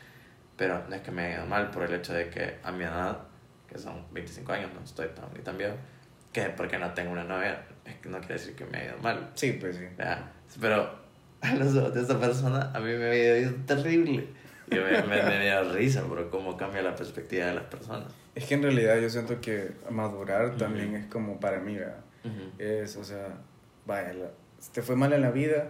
pero 0.60 0.84
no 0.90 0.94
es 0.94 1.00
que 1.00 1.10
me 1.10 1.24
haya 1.24 1.36
ido 1.36 1.46
mal 1.46 1.70
por 1.70 1.84
el 1.84 1.94
hecho 1.94 2.12
de 2.12 2.28
que 2.28 2.58
a 2.62 2.70
mi 2.70 2.84
edad, 2.84 3.16
que 3.66 3.78
son 3.78 4.04
25 4.12 4.52
años, 4.52 4.70
no 4.74 4.84
estoy 4.84 5.08
tan, 5.08 5.24
ni 5.34 5.40
tan 5.40 5.56
viejo, 5.56 5.74
que 6.34 6.50
porque 6.50 6.76
no 6.76 6.92
tengo 6.92 7.12
una 7.12 7.24
novia, 7.24 7.62
es 7.82 7.94
que 7.94 8.10
no 8.10 8.18
quiere 8.18 8.34
decir 8.34 8.54
que 8.54 8.66
me 8.66 8.76
haya 8.76 8.90
ido 8.90 8.98
mal. 8.98 9.30
Sí, 9.36 9.52
pues 9.52 9.76
sí. 9.76 9.86
Pero 10.60 10.98
a 11.40 11.54
los 11.54 11.74
ojos 11.74 11.94
de 11.94 12.02
esa 12.02 12.20
persona, 12.20 12.70
a 12.74 12.78
mí 12.78 12.92
me 12.92 13.06
había 13.06 13.38
ido 13.38 13.54
terrible. 13.64 14.28
Y 14.70 14.74
me, 14.74 15.02
me, 15.04 15.22
me 15.22 15.40
dio 15.42 15.72
risa 15.72 16.02
por 16.02 16.28
cómo 16.28 16.58
cambia 16.58 16.82
la 16.82 16.94
perspectiva 16.94 17.46
de 17.46 17.54
las 17.54 17.64
personas. 17.64 18.12
Es 18.34 18.46
que 18.46 18.54
en 18.54 18.62
realidad 18.62 18.98
yo 18.98 19.10
siento 19.10 19.40
que 19.40 19.72
madurar 19.90 20.56
también 20.56 20.94
es 20.94 21.06
como 21.06 21.40
para 21.40 21.58
mí, 21.58 21.76
¿verdad? 21.76 22.04
Es, 22.58 22.96
o 22.96 23.04
sea, 23.04 23.38
vaya, 23.86 24.12
te 24.72 24.82
fue 24.82 24.96
mal 24.96 25.12
en 25.12 25.22
la 25.22 25.30
vida, 25.30 25.68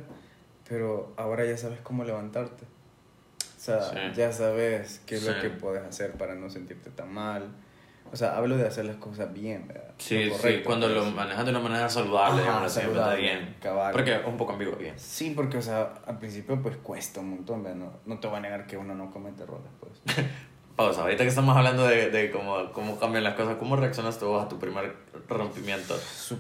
pero 0.68 1.12
ahora 1.16 1.44
ya 1.44 1.56
sabes 1.56 1.80
cómo 1.80 2.04
levantarte. 2.04 2.64
O 2.64 3.62
sea, 3.62 4.12
ya 4.12 4.32
sabes 4.32 5.02
qué 5.06 5.16
es 5.16 5.26
lo 5.26 5.40
que 5.40 5.50
puedes 5.50 5.82
hacer 5.82 6.12
para 6.12 6.34
no 6.34 6.48
sentirte 6.50 6.90
tan 6.90 7.12
mal. 7.12 7.50
O 8.12 8.16
sea, 8.16 8.36
hablo 8.36 8.56
de 8.56 8.66
hacer 8.66 8.86
las 8.86 8.96
cosas 8.96 9.32
bien, 9.32 9.68
¿verdad? 9.68 9.94
Sí, 9.98 10.30
sí, 10.30 10.62
cuando 10.64 10.88
lo 10.88 11.02
pues. 11.02 11.14
manejas 11.14 11.44
de 11.44 11.50
una 11.52 11.60
manera 11.60 11.88
saludable, 11.88 12.42
Ajá, 12.42 12.68
saludable 12.68 13.20
bien. 13.20 13.56
Cabal. 13.60 13.92
Porque 13.92 14.16
es 14.16 14.26
un 14.26 14.36
poco 14.36 14.52
ambiguo 14.52 14.74
bien. 14.76 14.98
Sí, 14.98 15.32
porque, 15.36 15.58
o 15.58 15.62
sea, 15.62 15.94
al 16.06 16.18
principio 16.18 16.60
pues 16.60 16.76
cuesta 16.78 17.20
un 17.20 17.30
montón, 17.30 17.62
¿verdad? 17.62 17.78
No, 17.78 17.92
no 18.06 18.18
te 18.18 18.26
voy 18.26 18.38
a 18.38 18.40
negar 18.40 18.66
que 18.66 18.76
uno 18.76 18.94
no 18.94 19.10
comete 19.10 19.44
errores, 19.44 19.70
pues. 19.78 20.16
Pausa, 20.80 21.02
ahorita 21.02 21.24
que 21.24 21.28
estamos 21.28 21.54
hablando 21.54 21.86
de, 21.86 22.08
de 22.08 22.30
cómo, 22.30 22.72
cómo 22.72 22.98
cambian 22.98 23.22
las 23.22 23.34
cosas, 23.34 23.56
¿cómo 23.58 23.76
reaccionas 23.76 24.18
tú 24.18 24.34
a 24.38 24.48
tu 24.48 24.58
primer 24.58 24.96
rompimiento 25.28 25.94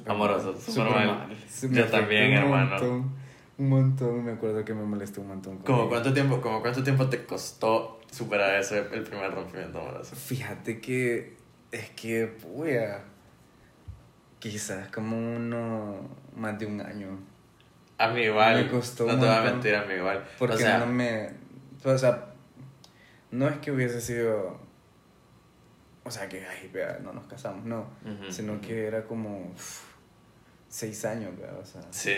amoroso? 0.06 0.58
Super 0.58 0.94
mal. 0.94 1.28
Yo 1.70 1.86
también, 1.88 2.32
hermano. 2.32 3.12
Un 3.58 3.68
montón, 3.68 4.24
me 4.24 4.32
acuerdo 4.32 4.64
que 4.64 4.72
me 4.72 4.82
molestó 4.82 5.20
un 5.20 5.28
montón. 5.28 5.58
¿Cómo 5.58 5.90
cuánto, 5.90 6.14
tiempo, 6.14 6.40
como 6.40 6.62
cuánto 6.62 6.82
tiempo 6.82 7.06
te 7.10 7.26
costó 7.26 8.00
superar 8.10 8.58
ese, 8.58 8.78
el 8.78 9.02
primer 9.02 9.30
rompimiento 9.30 9.78
amoroso? 9.78 10.16
Fíjate 10.16 10.80
que 10.80 11.36
es 11.70 11.90
que, 11.90 12.26
puya, 12.26 13.04
quizás 14.38 14.88
como 14.88 15.18
uno, 15.18 15.96
más 16.34 16.58
de 16.58 16.64
un 16.64 16.80
año. 16.80 17.08
A 17.98 18.08
mí 18.08 18.22
igual. 18.22 18.64
Me 18.64 18.70
costó 18.70 19.04
No 19.04 19.20
te 19.20 19.26
voy 19.26 19.36
a 19.36 19.42
mentir, 19.42 19.74
a 19.74 19.84
mí 19.84 19.92
igual. 19.92 20.24
Porque 20.38 20.64
no 20.64 20.86
me, 20.86 21.28
o 21.84 21.98
sea, 21.98 22.29
no 23.30 23.48
es 23.48 23.58
que 23.58 23.70
hubiese 23.70 24.00
sido, 24.00 24.58
o 26.04 26.10
sea, 26.10 26.28
que, 26.28 26.46
ay, 26.46 26.68
vea, 26.72 26.98
no 27.02 27.12
nos 27.12 27.26
casamos, 27.26 27.64
no, 27.64 27.86
sino 28.30 28.60
que 28.60 28.86
era 28.86 29.04
como 29.04 29.52
seis 30.68 31.04
años, 31.04 31.36
vea, 31.38 31.52
o 31.60 31.64
sea. 31.64 31.82
Sí 31.90 32.12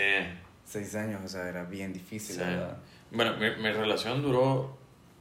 seis 0.65 0.95
años, 0.95 1.21
o 1.23 1.27
sea, 1.27 1.47
era 1.47 1.63
bien 1.63 1.93
difícil, 1.93 2.41
Bueno, 3.11 3.35
mi, 3.37 3.49
mi, 3.61 3.71
relación 3.71 4.21
duró 4.21 4.77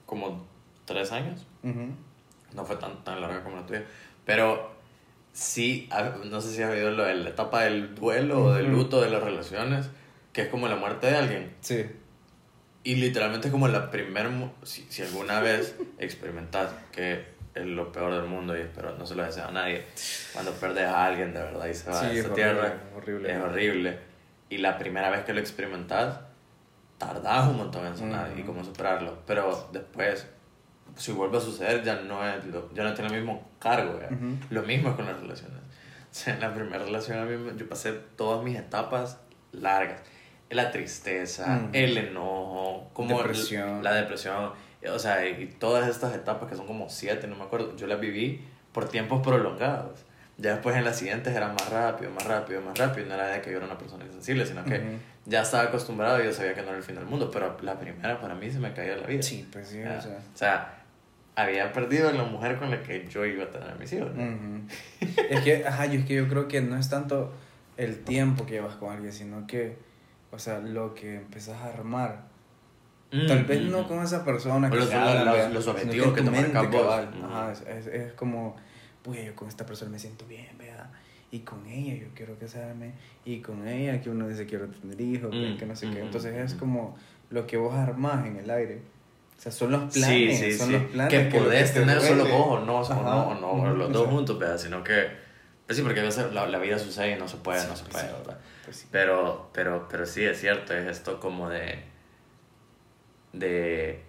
como 0.06 0.46
tres 0.84 1.12
años. 1.12 1.46
No 1.62 2.64
fue 2.64 2.76
tan, 2.76 3.02
tan 3.04 3.20
larga 3.20 3.42
como 3.42 3.56
la 3.56 3.66
tuya. 3.66 3.84
Pero 4.24 4.70
sí, 5.32 5.88
no 6.24 6.40
sé 6.40 6.54
si 6.54 6.62
has 6.62 6.70
oído 6.70 6.90
lo 6.90 7.04
de 7.04 7.14
la 7.14 7.30
etapa 7.30 7.64
del 7.64 7.94
duelo 7.94 8.44
o 8.44 8.52
del 8.52 8.70
luto 8.70 9.00
de 9.00 9.10
las 9.10 9.22
relaciones, 9.22 9.90
que 10.32 10.42
es 10.42 10.48
como 10.48 10.68
la 10.68 10.76
muerte 10.76 11.08
de 11.08 11.16
alguien. 11.16 11.54
Sí. 11.60 11.86
Y 12.84 12.96
literalmente 12.96 13.50
como 13.50 13.68
la 13.68 13.90
primera... 13.90 14.30
Si, 14.64 14.86
si 14.88 15.02
alguna 15.02 15.40
vez 15.40 15.76
experimentas 15.98 16.72
que 16.90 17.32
es 17.54 17.66
lo 17.66 17.92
peor 17.92 18.14
del 18.14 18.24
mundo 18.24 18.56
y 18.56 18.60
espero 18.60 18.96
no 18.96 19.06
se 19.06 19.14
lo 19.14 19.24
deseo 19.24 19.46
a 19.46 19.50
nadie, 19.52 19.84
cuando 20.32 20.52
perdes 20.52 20.86
a 20.86 21.06
alguien 21.06 21.34
de 21.34 21.40
verdad 21.40 21.66
y 21.66 21.74
se 21.74 21.90
va 21.90 22.00
a 22.00 22.12
esa 22.12 22.34
tierra, 22.34 22.80
horrible. 22.96 23.30
es 23.30 23.38
horrible 23.38 24.12
y 24.52 24.58
la 24.58 24.76
primera 24.76 25.08
vez 25.08 25.24
que 25.24 25.32
lo 25.32 25.40
experimentas, 25.40 26.20
tardás 26.98 27.48
un 27.48 27.56
montón 27.56 27.86
en 27.86 27.96
sonar 27.96 28.32
y 28.36 28.42
cómo 28.42 28.62
superarlo. 28.62 29.22
Pero 29.26 29.70
después, 29.72 30.26
si 30.94 31.10
vuelve 31.12 31.38
a 31.38 31.40
suceder, 31.40 31.82
ya 31.82 32.02
no, 32.02 32.22
es 32.28 32.44
ya 32.74 32.84
no 32.84 32.92
tiene 32.92 33.06
el 33.06 33.22
mismo 33.22 33.50
cargo. 33.58 33.98
Lo 34.50 34.62
mismo 34.62 34.90
es 34.90 34.96
con 34.96 35.06
las 35.06 35.18
relaciones. 35.18 35.58
O 35.58 35.62
sea, 36.10 36.34
en 36.34 36.40
la 36.40 36.52
primera 36.52 36.84
relación 36.84 37.56
yo 37.56 37.66
pasé 37.66 37.92
todas 37.92 38.44
mis 38.44 38.58
etapas 38.58 39.20
largas. 39.52 40.02
La 40.52 40.70
tristeza, 40.70 41.68
el 41.72 41.96
enojo, 41.96 42.90
como 42.92 43.18
depresión. 43.18 43.82
la 43.82 43.94
depresión. 43.94 44.52
O 44.92 44.98
sea, 44.98 45.26
y 45.28 45.46
todas 45.46 45.88
estas 45.88 46.14
etapas 46.14 46.48
que 46.48 46.56
son 46.56 46.66
como 46.66 46.88
siete, 46.88 47.26
no 47.26 47.36
me 47.36 47.44
acuerdo, 47.44 47.76
yo 47.76 47.86
las 47.86 48.00
viví 48.00 48.44
por 48.72 48.88
tiempos 48.88 49.22
prolongados. 49.22 50.04
Ya 50.38 50.52
después 50.52 50.74
en 50.76 50.84
las 50.84 50.96
siguientes 50.96 51.36
era 51.36 51.48
más 51.48 51.68
rápido, 51.68 52.10
más 52.10 52.26
rápido, 52.26 52.60
más 52.62 52.76
rápido. 52.76 53.06
No 53.06 53.14
era 53.14 53.28
de 53.28 53.40
que 53.42 53.50
yo 53.50 53.58
era 53.58 53.66
una 53.66 53.78
persona 53.78 54.04
insensible, 54.04 54.44
sino 54.46 54.64
que 54.64 54.98
ya 55.26 55.42
estaba 55.42 55.64
acostumbrado 55.64 56.20
y 56.20 56.24
yo 56.24 56.32
sabía 56.32 56.54
que 56.54 56.62
no 56.62 56.68
era 56.68 56.78
el 56.78 56.82
fin 56.82 56.96
del 56.96 57.04
mundo. 57.04 57.30
Pero 57.30 57.56
la 57.62 57.78
primera 57.78 58.20
para 58.20 58.34
mí 58.34 58.50
se 58.50 58.58
me 58.58 58.72
caía 58.72 58.96
la 58.96 59.06
vida. 59.06 59.22
Sí, 59.22 59.46
pues 59.52 59.68
sí, 59.68 59.82
o 59.82 60.00
sea. 60.00 60.18
O 60.34 60.36
sea, 60.36 60.82
había 61.36 61.72
perdido 61.72 62.10
la 62.12 62.24
mujer 62.24 62.58
con 62.58 62.70
la 62.70 62.82
que 62.82 63.06
yo 63.08 63.24
iba 63.24 63.44
a 63.44 63.50
tener 63.50 63.70
a 63.70 63.74
mis 63.74 63.92
hijos. 63.92 64.10
es 65.30 65.40
que, 65.42 65.64
ajá, 65.66 65.86
yo, 65.86 66.00
es 66.00 66.06
que 66.06 66.14
yo 66.14 66.28
creo 66.28 66.48
que 66.48 66.60
no 66.60 66.76
es 66.76 66.88
tanto 66.88 67.32
el 67.76 68.02
tiempo 68.02 68.46
que 68.46 68.54
llevas 68.54 68.76
con 68.76 68.92
alguien, 68.92 69.12
sino 69.12 69.46
que, 69.46 69.76
o 70.32 70.38
sea, 70.38 70.58
lo 70.58 70.94
que 70.94 71.16
empezás 71.16 71.60
a 71.60 71.68
armar. 71.68 72.24
Mm, 73.12 73.26
Tal 73.26 73.44
vez 73.44 73.62
no 73.62 73.86
con 73.86 74.02
esa 74.02 74.24
persona 74.24 74.70
que 74.70 74.76
los, 74.76 74.88
los, 75.52 75.68
objetivos 75.68 76.14
que, 76.14 76.22
te 76.22 76.30
marcan 76.30 76.74
Ajá, 77.24 77.52
es, 77.52 77.86
es, 77.86 78.12
como, 78.14 78.56
pues 79.02 79.24
yo 79.24 79.36
con 79.36 79.48
esta 79.48 79.66
persona 79.66 79.90
me 79.90 79.98
siento 79.98 80.26
bien, 80.26 80.56
vea 80.58 80.90
y 81.32 81.40
con 81.40 81.66
ella 81.66 81.94
yo 81.94 82.08
quiero 82.14 82.38
casarme, 82.38 82.92
y 83.24 83.40
con 83.40 83.66
ella 83.66 84.00
que 84.02 84.10
uno 84.10 84.28
dice 84.28 84.44
quiero 84.44 84.68
tener 84.68 85.00
hijos, 85.00 85.30
que 85.58 85.64
no 85.64 85.74
sé 85.74 85.90
qué. 85.90 86.00
Entonces 86.00 86.34
es 86.36 86.54
como 86.54 86.96
lo 87.30 87.46
que 87.46 87.56
vos 87.56 87.74
armás 87.74 88.26
en 88.26 88.36
el 88.36 88.50
aire. 88.50 88.82
O 89.38 89.40
sea, 89.42 89.50
son 89.50 89.72
los 89.72 89.92
planes, 89.92 90.58
son 90.58 90.72
los 90.72 90.82
planes 90.82 91.10
que, 91.10 91.38
podés 91.38 91.72
tener 91.72 92.00
solo 92.00 92.26
vos 92.26 92.60
o 92.60 92.64
no, 92.64 92.80
o 92.80 93.34
no, 93.34 93.64
no, 93.64 93.74
los 93.74 93.90
dos 93.90 94.08
juntos, 94.08 94.38
¿verdad? 94.38 94.58
sino 94.58 94.84
que, 94.84 95.08
pues 95.66 95.78
sí, 95.78 95.82
porque 95.82 96.00
a 96.00 96.04
veces 96.04 96.32
la, 96.32 96.46
la, 96.46 96.58
vida 96.58 96.78
sucede 96.78 97.16
y 97.16 97.18
no 97.18 97.26
se 97.26 97.38
puede, 97.38 97.66
no 97.66 97.74
se 97.74 97.84
puede, 97.86 98.12
¿verdad? 98.12 98.38
Pues 98.64 98.86
pero, 98.90 99.50
pero, 99.52 99.88
pero 99.90 100.06
sí 100.06 100.24
es 100.24 100.40
cierto, 100.40 100.74
es 100.74 100.86
esto 100.86 101.18
como 101.18 101.48
de, 101.48 101.82
de, 103.32 104.02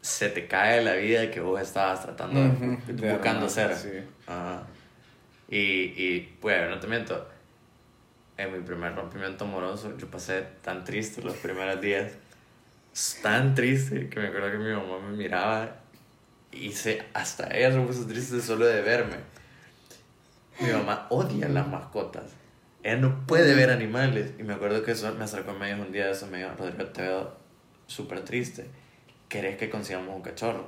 se 0.00 0.28
te 0.28 0.48
cae 0.48 0.82
la 0.82 0.94
vida 0.94 1.30
que 1.30 1.40
vos 1.40 1.60
estabas 1.60 2.02
tratando, 2.02 2.40
de, 2.86 3.12
buscando 3.12 3.48
ser. 3.48 3.70
Ajá. 4.26 4.64
Y, 5.48 5.92
y, 5.96 6.36
pues, 6.40 6.68
no 6.68 6.80
te 6.80 6.86
miento, 6.88 7.28
en 8.36 8.52
mi 8.52 8.60
primer 8.60 8.94
rompimiento 8.94 9.44
amoroso, 9.44 9.96
yo 9.98 10.10
pasé 10.10 10.42
tan 10.62 10.82
triste 10.82 11.22
los 11.22 11.34
primeros 11.36 11.80
días, 11.80 12.12
tan 13.22 13.54
triste, 13.54 14.08
que 14.08 14.18
me 14.18 14.28
acuerdo 14.28 14.50
que 14.50 14.58
mi 14.58 14.72
mamá 14.72 14.98
me 14.98 15.16
miraba 15.16 15.76
y 16.50 16.72
se, 16.72 17.04
hasta 17.14 17.48
ella 17.56 17.72
se 17.72 17.80
puso 17.80 18.06
triste 18.06 18.40
solo 18.40 18.66
de 18.66 18.82
verme. 18.82 19.16
Mi 20.60 20.70
mamá 20.70 21.06
odia 21.10 21.48
las 21.48 21.66
mascotas. 21.66 22.41
Ella 22.82 22.96
no 22.96 23.26
puede 23.26 23.54
ver 23.54 23.70
animales. 23.70 24.32
Y 24.38 24.42
me 24.42 24.54
acuerdo 24.54 24.82
que 24.82 24.92
eso 24.92 25.12
me 25.14 25.24
acercó 25.24 25.52
a 25.52 25.54
mí 25.54 25.70
un 25.72 25.92
día 25.92 26.06
de 26.06 26.12
eso, 26.12 26.26
me 26.26 26.38
dijo, 26.38 26.50
Rodrigo, 26.58 26.84
te 26.86 27.02
veo 27.02 27.36
súper 27.86 28.24
triste. 28.24 28.66
¿Querés 29.28 29.56
que 29.56 29.70
consigamos 29.70 30.14
un 30.14 30.22
cachorro? 30.22 30.66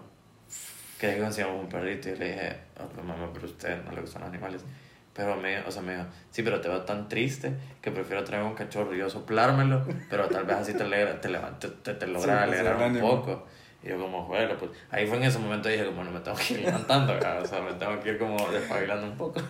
¿Querés 0.98 1.16
que 1.16 1.22
consigamos 1.22 1.62
un 1.62 1.68
perrito? 1.68 2.08
Y 2.08 2.16
le 2.16 2.28
dije, 2.28 2.56
oh, 2.78 3.02
mamá, 3.02 3.30
pero 3.32 3.46
a 3.46 3.50
usted 3.50 3.84
no 3.84 3.92
le 3.92 4.00
gustan 4.00 4.22
los 4.22 4.30
animales. 4.30 4.64
Pero 5.12 5.36
me, 5.36 5.60
o 5.60 5.70
sea, 5.70 5.80
me 5.82 5.92
dijo, 5.96 6.06
sí, 6.30 6.42
pero 6.42 6.60
te 6.60 6.68
veo 6.68 6.82
tan 6.82 7.08
triste 7.08 7.52
que 7.80 7.92
prefiero 7.92 8.24
traer 8.24 8.42
un 8.42 8.54
cachorro 8.54 8.94
y 8.94 8.98
yo 8.98 9.08
soplármelo, 9.08 9.86
pero 10.10 10.28
tal 10.28 10.44
vez 10.44 10.56
así 10.56 10.74
te, 10.74 10.82
alegra, 10.82 11.20
te, 11.20 11.28
te, 11.68 11.94
te, 11.94 12.06
logra 12.06 12.42
alegrar 12.42 12.76
un 12.90 12.98
poco. 12.98 13.46
Y 13.82 13.90
yo 13.90 13.98
como, 13.98 14.26
bueno, 14.26 14.56
pues 14.58 14.72
ahí 14.90 15.06
fue 15.06 15.18
en 15.18 15.24
ese 15.24 15.38
momento 15.38 15.68
dije 15.68 15.84
como, 15.84 16.02
no 16.02 16.10
me 16.10 16.18
tengo 16.20 16.36
que 16.36 16.54
ir 16.54 16.60
levantando, 16.60 17.12
o 17.42 17.46
sea, 17.46 17.60
me 17.60 17.74
tengo 17.74 18.00
que 18.00 18.10
ir 18.10 18.18
como 18.18 18.36
despabilando 18.50 19.06
un 19.06 19.16
poco. 19.16 19.40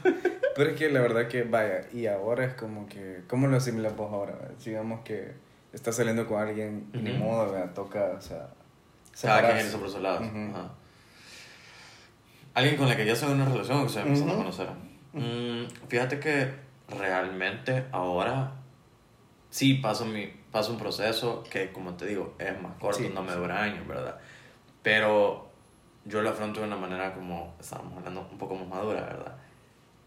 Pero 0.54 0.70
es 0.70 0.76
que 0.76 0.90
la 0.90 1.00
verdad 1.00 1.28
que, 1.28 1.42
vaya, 1.42 1.88
y 1.92 2.06
ahora 2.06 2.44
es 2.44 2.54
como 2.54 2.86
que, 2.86 3.22
¿cómo 3.28 3.46
lo 3.46 3.56
asimilamos 3.56 4.12
ahora? 4.12 4.50
Digamos 4.64 5.00
que 5.00 5.32
estás 5.72 5.96
saliendo 5.96 6.26
con 6.26 6.40
alguien 6.40 6.88
y 6.92 6.98
ni 6.98 7.12
modo, 7.12 7.50
¿verdad? 7.50 7.72
toca, 7.74 8.14
o 8.16 8.20
sea... 8.20 8.48
Cada 9.20 9.54
quien 9.54 9.70
por 9.72 9.90
su 9.90 10.00
lado. 10.00 10.20
Alguien 12.54 12.76
con 12.76 12.88
la 12.88 12.96
que 12.96 13.04
ya 13.04 13.14
en 13.26 13.32
una 13.32 13.44
relación 13.46 13.78
o 13.78 13.82
que 13.84 13.88
se 13.92 14.00
empezando 14.00 14.34
a 14.34 14.36
conocer. 14.36 14.68
Mm, 15.12 15.66
fíjate 15.88 16.18
que 16.18 16.52
realmente 16.88 17.86
ahora 17.92 18.52
sí 19.50 19.74
paso, 19.74 20.04
mi, 20.04 20.26
paso 20.50 20.72
un 20.72 20.78
proceso 20.78 21.44
que, 21.48 21.72
como 21.72 21.94
te 21.94 22.06
digo, 22.06 22.34
es 22.38 22.60
más 22.60 22.72
corto, 22.78 23.02
no 23.12 23.22
me 23.22 23.32
dura 23.32 23.62
años, 23.62 23.86
¿verdad? 23.86 24.18
Pero 24.82 25.48
yo 26.04 26.22
lo 26.22 26.30
afronto 26.30 26.60
de 26.60 26.66
una 26.66 26.76
manera 26.76 27.14
como 27.14 27.54
estábamos 27.60 27.98
hablando, 27.98 28.28
un 28.30 28.38
poco 28.38 28.56
más 28.56 28.68
madura, 28.68 29.00
¿verdad? 29.02 29.36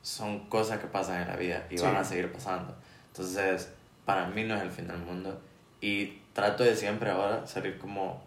Son 0.08 0.48
cosas 0.48 0.80
que 0.80 0.88
pasan 0.88 1.22
en 1.22 1.28
la 1.28 1.36
vida 1.36 1.67
y 1.70 1.78
van 1.80 1.98
a 1.98 2.04
seguir 2.04 2.32
pasando. 2.32 2.74
Entonces, 3.08 3.74
para 4.06 4.26
mí 4.28 4.46
no 4.46 4.56
es 4.56 4.62
el 4.62 4.72
fin 4.72 4.88
del 4.88 5.00
mundo 5.00 5.38
y 5.82 6.22
trato 6.32 6.63
de 6.63 6.78
siempre 6.78 7.10
ahora 7.12 7.46
salir 7.46 7.78
como 7.78 8.24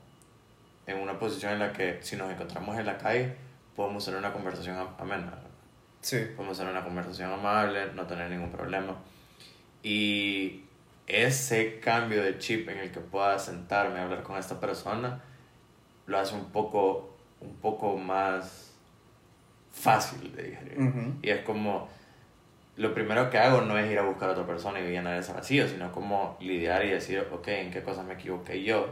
en 0.86 0.98
una 0.98 1.18
posición 1.18 1.54
en 1.54 1.60
la 1.60 1.72
que 1.72 1.98
si 2.02 2.16
nos 2.16 2.30
encontramos 2.30 2.78
en 2.78 2.84
la 2.84 2.98
calle 2.98 3.34
podemos 3.74 4.04
tener 4.04 4.18
una 4.20 4.30
conversación 4.30 4.76
amena, 4.98 5.32
Sí. 6.02 6.18
Podemos 6.36 6.58
hacer 6.58 6.70
una 6.70 6.84
conversación 6.84 7.32
amable, 7.32 7.92
no 7.94 8.06
tener 8.06 8.30
ningún 8.30 8.50
problema. 8.50 8.96
Y 9.82 10.64
ese 11.06 11.80
cambio 11.80 12.22
de 12.22 12.38
chip 12.38 12.68
en 12.68 12.78
el 12.78 12.90
que 12.90 13.00
pueda 13.00 13.38
sentarme 13.38 14.00
a 14.00 14.04
hablar 14.04 14.22
con 14.22 14.36
esta 14.36 14.60
persona 14.60 15.22
lo 16.06 16.18
hace 16.18 16.34
un 16.34 16.50
poco, 16.50 17.16
un 17.40 17.56
poco 17.56 17.96
más 17.96 18.69
fácil 19.70 20.34
de 20.34 20.42
digerir. 20.42 20.78
Y 21.22 21.30
es 21.30 21.42
como, 21.42 21.88
lo 22.76 22.94
primero 22.94 23.30
que 23.30 23.38
hago 23.38 23.60
no 23.62 23.78
es 23.78 23.90
ir 23.90 23.98
a 23.98 24.02
buscar 24.02 24.30
a 24.30 24.32
otra 24.32 24.46
persona 24.46 24.80
y 24.80 24.90
llenar 24.90 25.18
ese 25.18 25.32
vacío, 25.32 25.68
sino 25.68 25.92
como 25.92 26.36
lidiar 26.40 26.84
y 26.84 26.90
decir, 26.90 27.26
ok, 27.32 27.48
¿en 27.48 27.70
qué 27.70 27.82
cosas 27.82 28.04
me 28.04 28.14
equivoqué 28.14 28.62
yo? 28.62 28.88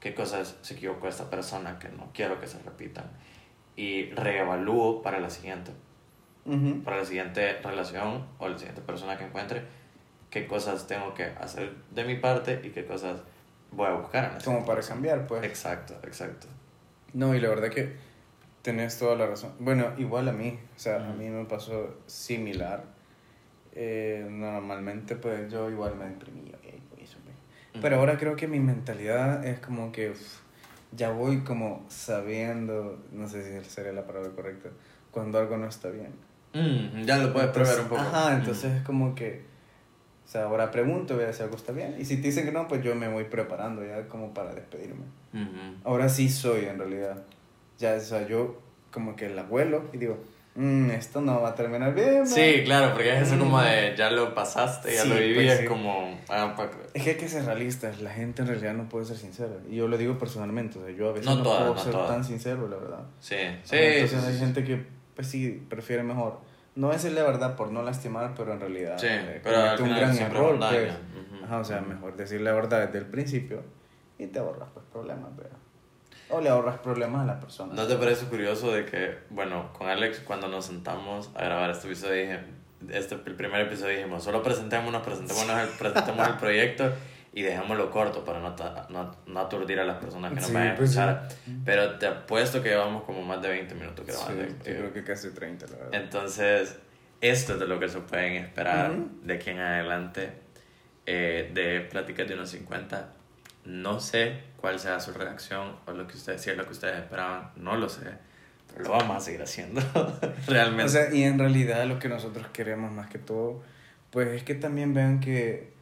¿Qué 0.00 0.14
cosas 0.14 0.56
se 0.62 0.74
equivocó 0.74 1.08
esta 1.08 1.28
persona 1.28 1.78
que 1.78 1.88
no 1.88 2.10
quiero 2.14 2.40
que 2.40 2.46
se 2.46 2.58
repitan? 2.60 3.04
Y 3.76 4.10
reevalúo 4.10 5.02
para 5.02 5.20
la 5.20 5.30
siguiente 5.30 5.72
para 6.84 6.96
la 6.96 7.04
siguiente 7.04 7.60
relación 7.62 8.26
o 8.38 8.48
la 8.48 8.58
siguiente 8.58 8.80
persona 8.80 9.16
que 9.16 9.24
encuentre, 9.24 9.62
qué 10.30 10.46
cosas 10.46 10.86
tengo 10.86 11.14
que 11.14 11.24
hacer 11.24 11.74
de 11.90 12.04
mi 12.04 12.16
parte 12.16 12.60
y 12.64 12.70
qué 12.70 12.84
cosas 12.84 13.20
voy 13.70 13.86
a 13.86 13.92
buscar. 13.92 14.32
En 14.38 14.44
Como 14.44 14.64
para 14.64 14.80
cambiar, 14.80 15.26
pues. 15.26 15.44
Exacto, 15.44 15.94
exacto. 16.02 16.46
No, 17.12 17.34
y 17.34 17.40
la 17.40 17.48
verdad 17.48 17.68
que 17.68 17.96
tenés 18.62 18.98
toda 18.98 19.16
la 19.16 19.26
razón. 19.26 19.52
Bueno, 19.58 19.92
igual 19.98 20.28
a 20.28 20.32
mí, 20.32 20.58
o 20.76 20.78
sea, 20.78 21.08
a 21.08 21.12
mí 21.12 21.28
me 21.28 21.44
pasó 21.44 21.96
similar. 22.06 22.84
Eh, 23.72 24.26
normalmente, 24.28 25.16
pues 25.16 25.50
yo 25.50 25.70
igual 25.70 25.96
me 25.96 26.06
deprimí, 26.06 26.52
Pero 27.80 27.96
ahora 27.96 28.18
creo 28.18 28.36
que 28.36 28.48
mi 28.48 28.58
mentalidad 28.58 29.44
es 29.46 29.60
como 29.60 29.92
que 29.92 30.12
ya 30.92 31.10
voy 31.10 31.40
como 31.40 31.86
sabiendo, 31.88 32.98
no 33.12 33.28
sé 33.28 33.62
si 33.62 33.70
sería 33.70 33.92
la 33.92 34.06
palabra 34.06 34.30
correcta, 34.30 34.70
cuando 35.10 35.38
algo 35.38 35.56
no 35.56 35.68
está 35.68 35.88
bien. 35.88 36.12
Mm, 36.52 37.04
ya 37.04 37.18
lo 37.18 37.32
puedes 37.32 37.50
probar 37.50 37.80
un 37.80 37.88
poco. 37.88 38.00
Ajá, 38.00 38.34
entonces 38.34 38.72
es 38.74 38.82
como 38.82 39.14
que, 39.14 39.44
o 40.26 40.28
sea, 40.28 40.44
ahora 40.44 40.70
pregunto, 40.72 41.14
voy 41.14 41.24
a 41.24 41.32
si 41.32 41.42
algo 41.42 41.56
está 41.56 41.72
bien. 41.72 41.94
Y 41.98 42.04
si 42.04 42.16
te 42.16 42.22
dicen 42.22 42.44
que 42.44 42.52
no, 42.52 42.66
pues 42.66 42.82
yo 42.82 42.94
me 42.96 43.08
voy 43.08 43.24
preparando 43.24 43.86
ya 43.86 44.08
como 44.08 44.34
para 44.34 44.52
despedirme. 44.52 45.04
Ahora 45.84 46.08
sí 46.08 46.28
soy 46.28 46.64
en 46.64 46.78
realidad. 46.78 47.22
Ya, 47.80 47.94
o 47.94 48.00
sea, 48.00 48.26
yo 48.26 48.60
como 48.92 49.16
que 49.16 49.26
el 49.26 49.38
abuelo 49.38 49.84
y 49.92 49.96
digo, 49.96 50.18
mmm, 50.54 50.90
esto 50.90 51.20
no 51.22 51.40
va 51.40 51.50
a 51.50 51.54
terminar 51.54 51.94
bien. 51.94 52.26
Sí, 52.26 52.62
claro, 52.64 52.92
porque 52.92 53.16
es 53.16 53.28
eso 53.28 53.38
como 53.38 53.60
de, 53.62 53.94
ya 53.96 54.10
lo 54.10 54.34
pasaste, 54.34 54.94
ya 54.94 55.04
lo 55.06 55.14
viví, 55.14 55.34
pues 55.34 55.60
es 55.60 55.68
como... 55.68 56.20
Ah, 56.28 56.54
es 56.92 57.02
que 57.02 57.10
hay 57.10 57.16
que 57.16 57.28
ser 57.28 57.46
realistas, 57.46 58.02
la 58.02 58.10
gente 58.10 58.42
en 58.42 58.48
realidad 58.48 58.74
no 58.74 58.88
puede 58.88 59.06
ser 59.06 59.16
sincera. 59.16 59.54
Y 59.68 59.76
yo 59.76 59.88
lo 59.88 59.96
digo 59.96 60.18
personalmente, 60.18 60.78
o 60.78 60.84
sea, 60.84 60.94
yo 60.94 61.08
a 61.08 61.12
veces 61.12 61.34
no, 61.34 61.42
puedo 61.42 61.78
ser 61.78 61.94
tan 61.94 62.22
sincero, 62.22 62.68
la 62.68 62.76
verdad. 62.76 63.04
Sí, 63.18 63.36
sí. 63.64 63.76
Entonces 63.76 64.24
hay 64.24 64.38
gente 64.38 64.62
que 64.62 64.84
pues 65.14 65.28
sí, 65.28 65.66
prefiere 65.68 66.02
mejor. 66.02 66.40
No 66.74 66.90
decirle 66.90 67.20
la 67.20 67.26
verdad 67.26 67.56
por 67.56 67.72
no 67.72 67.82
lastimar, 67.82 68.34
pero 68.36 68.52
en 68.52 68.60
realidad 68.60 68.96
sí, 68.98 69.06
eh, 69.08 69.40
pero 69.42 69.82
un 69.82 69.90
gran 69.90 70.16
error. 70.16 70.58
Pues. 70.58 70.92
Ajá, 71.44 71.58
o 71.58 71.64
sea, 71.64 71.80
mejor 71.80 72.16
decirle 72.16 72.44
la 72.44 72.52
verdad 72.52 72.86
desde 72.86 72.98
el 72.98 73.06
principio 73.06 73.62
y 74.18 74.26
te 74.26 74.38
ahorras 74.38 74.68
pues 74.72 74.84
problemas, 74.92 75.30
pero... 75.36 75.69
O 76.30 76.40
le 76.40 76.48
ahorras 76.48 76.78
problemas 76.78 77.22
a 77.22 77.26
la 77.26 77.40
persona. 77.40 77.74
¿No 77.74 77.86
te 77.86 77.96
parece 77.96 78.26
curioso 78.26 78.72
de 78.72 78.84
que, 78.84 79.18
bueno, 79.30 79.72
con 79.72 79.88
Alex 79.88 80.20
cuando 80.20 80.48
nos 80.48 80.66
sentamos 80.66 81.30
a 81.34 81.44
grabar 81.44 81.70
este 81.70 81.86
episodio, 81.88 82.14
dije, 82.14 82.40
este, 82.88 83.14
el 83.14 83.34
primer 83.34 83.60
episodio 83.62 83.96
dijimos, 83.96 84.24
solo 84.24 84.42
presentémonos, 84.42 85.02
presentémonos 85.02 85.60
el, 85.60 85.68
presentemos 85.70 86.28
el 86.28 86.36
proyecto 86.36 86.92
y 87.32 87.42
dejémoslo 87.42 87.90
corto 87.90 88.24
para 88.24 88.40
no, 88.40 88.54
no, 88.88 89.10
no 89.26 89.40
aturdir 89.40 89.78
a 89.80 89.84
las 89.84 89.98
personas 89.98 90.32
que 90.32 90.40
nos 90.40 90.52
vayan 90.52 90.72
a 90.72 90.76
pues 90.76 90.90
escuchar. 90.90 91.28
Pero 91.64 91.98
te 91.98 92.06
apuesto 92.06 92.62
que 92.62 92.70
llevamos 92.70 93.04
como 93.04 93.22
más 93.22 93.40
de 93.42 93.48
20 93.48 93.74
minutos 93.74 94.06
grabando. 94.06 94.42
Sí, 94.42 94.70
yo 94.70 94.78
creo 94.78 94.92
que 94.92 95.04
casi 95.04 95.30
30, 95.30 95.66
la 95.66 95.76
verdad. 95.76 95.94
Entonces, 95.94 96.78
esto 97.20 97.52
es 97.54 97.60
de 97.60 97.66
lo 97.66 97.78
que 97.78 97.88
se 97.88 98.00
pueden 98.00 98.34
esperar 98.44 98.94
de 99.22 99.34
aquí 99.34 99.50
en 99.50 99.60
adelante 99.60 100.32
eh, 101.06 101.50
de 101.52 101.80
Pláticas 101.82 102.26
de 102.26 102.34
unos 102.34 102.50
50. 102.50 103.14
No 103.64 104.00
sé 104.00 104.40
cuál 104.56 104.78
sea 104.78 105.00
su 105.00 105.12
reacción 105.12 105.76
o 105.86 105.92
lo 105.92 106.06
que 106.06 106.16
ustedes, 106.16 106.42
si 106.42 106.50
es 106.50 106.56
lo 106.56 106.64
que 106.64 106.72
ustedes 106.72 106.98
esperaban, 106.98 107.50
no 107.56 107.76
lo 107.76 107.88
sé. 107.88 108.06
Pero 108.72 108.84
lo 108.84 108.90
vamos 108.90 109.16
a 109.16 109.20
seguir 109.20 109.42
haciendo, 109.42 109.80
realmente. 110.46 110.84
O 110.84 110.88
sea, 110.88 111.12
y 111.12 111.24
en 111.24 111.38
realidad 111.38 111.84
lo 111.86 111.98
que 111.98 112.08
nosotros 112.08 112.46
queremos 112.52 112.92
más 112.92 113.08
que 113.08 113.18
todo, 113.18 113.62
pues 114.10 114.28
es 114.28 114.42
que 114.44 114.54
también 114.54 114.94
vean 114.94 115.20
que, 115.20 115.72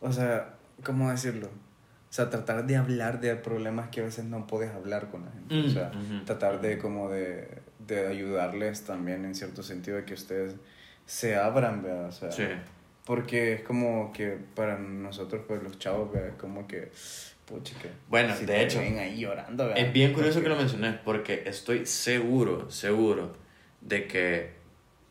o 0.00 0.12
sea, 0.12 0.54
¿cómo 0.82 1.10
decirlo? 1.10 1.48
O 1.48 2.12
sea, 2.12 2.30
tratar 2.30 2.66
de 2.66 2.76
hablar 2.76 3.20
de 3.20 3.36
problemas 3.36 3.90
que 3.90 4.00
a 4.00 4.04
veces 4.04 4.24
no 4.24 4.46
puedes 4.46 4.70
hablar 4.70 5.10
con 5.10 5.26
la 5.26 5.32
gente. 5.32 5.60
o 5.60 5.70
sea, 5.70 5.90
mm, 5.90 6.24
tratar 6.24 6.62
de 6.62 6.78
como 6.78 7.10
de, 7.10 7.58
de, 7.86 8.06
ayudarles 8.06 8.84
también 8.84 9.26
en 9.26 9.34
cierto 9.34 9.62
sentido 9.62 9.98
de 9.98 10.04
que 10.04 10.14
ustedes 10.14 10.56
se 11.04 11.36
abran, 11.36 11.82
¿verdad? 11.82 12.06
O 12.06 12.12
sea, 12.12 12.32
sí. 12.32 12.44
Porque 13.08 13.54
es 13.54 13.62
como 13.62 14.12
que 14.12 14.36
para 14.54 14.78
nosotros, 14.78 15.42
pues 15.48 15.62
los 15.62 15.78
chavos. 15.78 16.14
Es 16.14 16.34
como 16.34 16.66
que, 16.68 16.92
Pucha, 17.46 17.74
que 17.80 17.90
Bueno, 18.06 18.36
si 18.36 18.44
de 18.44 18.62
hecho, 18.62 18.80
ven 18.80 18.98
ahí 18.98 19.20
llorando, 19.20 19.66
¿verdad? 19.66 19.82
Es 19.82 19.90
bien 19.94 20.12
curioso 20.12 20.42
que 20.42 20.50
lo 20.50 20.56
mencioné 20.56 20.92
porque 21.06 21.44
estoy 21.46 21.86
seguro, 21.86 22.70
seguro 22.70 23.34
de 23.80 24.06
que 24.06 24.50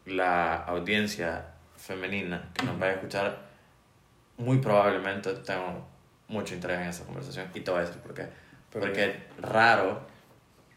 la 0.05 0.57
audiencia 0.57 1.47
femenina 1.75 2.51
que 2.53 2.67
nos 2.67 2.77
vaya 2.77 2.91
a 2.91 2.95
escuchar 2.97 3.47
muy 4.37 4.59
probablemente 4.59 5.33
tengo 5.33 5.87
mucho 6.27 6.53
interés 6.53 6.81
en 6.81 6.87
esta 6.89 7.03
conversación 7.03 7.49
y 7.55 7.61
te 7.61 7.71
voy 7.71 7.79
a 7.79 7.85
decir 7.85 7.99
por 7.99 8.13
qué. 8.13 8.27
Pero 8.71 8.85
porque 8.85 9.05
es 9.05 9.41
raro 9.41 10.01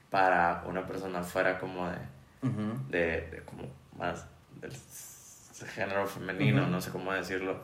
para 0.08 0.64
una 0.66 0.86
persona 0.86 1.22
fuera 1.22 1.58
como 1.58 1.86
de, 1.86 1.98
de, 2.88 3.20
de 3.30 3.42
como 3.44 3.64
más 3.98 4.24
del 4.58 4.72
género 5.66 6.06
femenino, 6.06 6.62
Ujú. 6.62 6.70
no 6.70 6.80
sé 6.80 6.90
cómo 6.90 7.12
decirlo, 7.12 7.60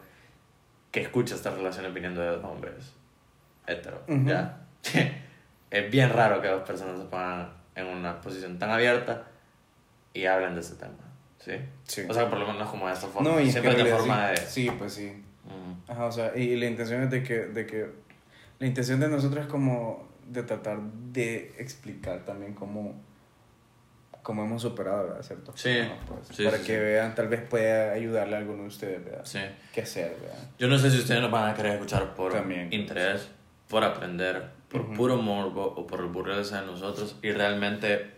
que 0.90 1.02
escucha 1.02 1.34
estas 1.34 1.54
relaciones 1.54 1.92
viniendo 1.94 2.20
de 2.20 2.28
dos 2.28 2.44
hombres 2.44 2.94
hetero, 3.66 4.02
Ujú. 4.08 4.24
¿ya? 4.26 4.60
es 5.70 5.90
bien 5.90 6.10
raro 6.10 6.40
que 6.40 6.48
dos 6.48 6.62
personas 6.62 6.98
se 6.98 7.06
pongan 7.06 7.50
en 7.74 7.86
una 7.86 8.20
posición 8.20 8.58
tan 8.58 8.70
abierta 8.70 9.24
y 10.14 10.24
hablen 10.26 10.54
de 10.54 10.60
ese 10.60 10.76
tema, 10.76 10.94
¿sí? 11.38 11.52
Sí. 11.84 12.04
O 12.08 12.14
sea, 12.14 12.30
por 12.30 12.38
lo 12.38 12.46
menos 12.46 12.68
como 12.70 12.86
de 12.86 12.94
esta 12.94 13.08
forma, 13.08 13.30
No, 13.30 13.40
y 13.40 13.48
es 13.48 13.54
que 13.54 13.60
siempre 13.60 13.84
de 13.84 13.90
forma 13.90 14.28
de... 14.28 14.36
sí, 14.38 14.64
sí, 14.64 14.70
pues 14.78 14.94
sí. 14.94 15.22
Mm, 15.44 15.90
Ajá, 15.90 16.06
o 16.06 16.12
sea, 16.12 16.36
y 16.36 16.56
la 16.56 16.66
intención 16.66 17.02
es 17.02 17.10
de 17.10 17.22
que, 17.22 17.34
de 17.46 17.66
que, 17.66 17.90
la 18.58 18.66
intención 18.66 18.98
de 19.00 19.08
nosotros 19.08 19.44
es 19.44 19.50
como 19.50 20.08
de 20.26 20.42
tratar 20.42 20.80
de 20.80 21.54
explicar 21.58 22.24
también 22.24 22.54
cómo, 22.54 22.94
cómo 24.26 24.42
hemos 24.42 24.60
superado, 24.60 25.04
¿verdad? 25.06 25.22
¿Cierto? 25.22 25.52
Sí, 25.54 25.78
Ajá, 25.78 25.94
pues, 26.08 26.36
sí, 26.36 26.42
para 26.44 26.56
sí, 26.58 26.64
que 26.64 26.72
sí. 26.74 26.78
vean, 26.80 27.14
tal 27.14 27.28
vez 27.28 27.42
pueda 27.48 27.92
ayudarle 27.92 28.34
a 28.34 28.38
alguno 28.40 28.62
de 28.62 28.68
ustedes, 28.68 29.04
¿verdad? 29.04 29.20
sí. 29.24 29.38
¿Qué 29.72 29.82
hacer, 29.82 30.16
¿verdad? 30.20 30.36
Yo 30.58 30.66
no 30.66 30.76
sé 30.80 30.90
si 30.90 30.98
ustedes 30.98 31.20
nos 31.20 31.30
van 31.30 31.48
a 31.48 31.54
querer 31.54 31.74
escuchar 31.74 32.12
por 32.16 32.32
También. 32.32 32.72
interés, 32.72 33.28
por 33.68 33.84
aprender, 33.84 34.42
por 34.68 34.80
Ujú. 34.80 34.94
puro 34.94 35.16
morbo 35.18 35.62
o 35.64 35.86
por 35.86 36.00
aburrirse 36.00 36.56
de 36.56 36.66
nosotros 36.66 37.14
y 37.22 37.30
realmente, 37.30 38.14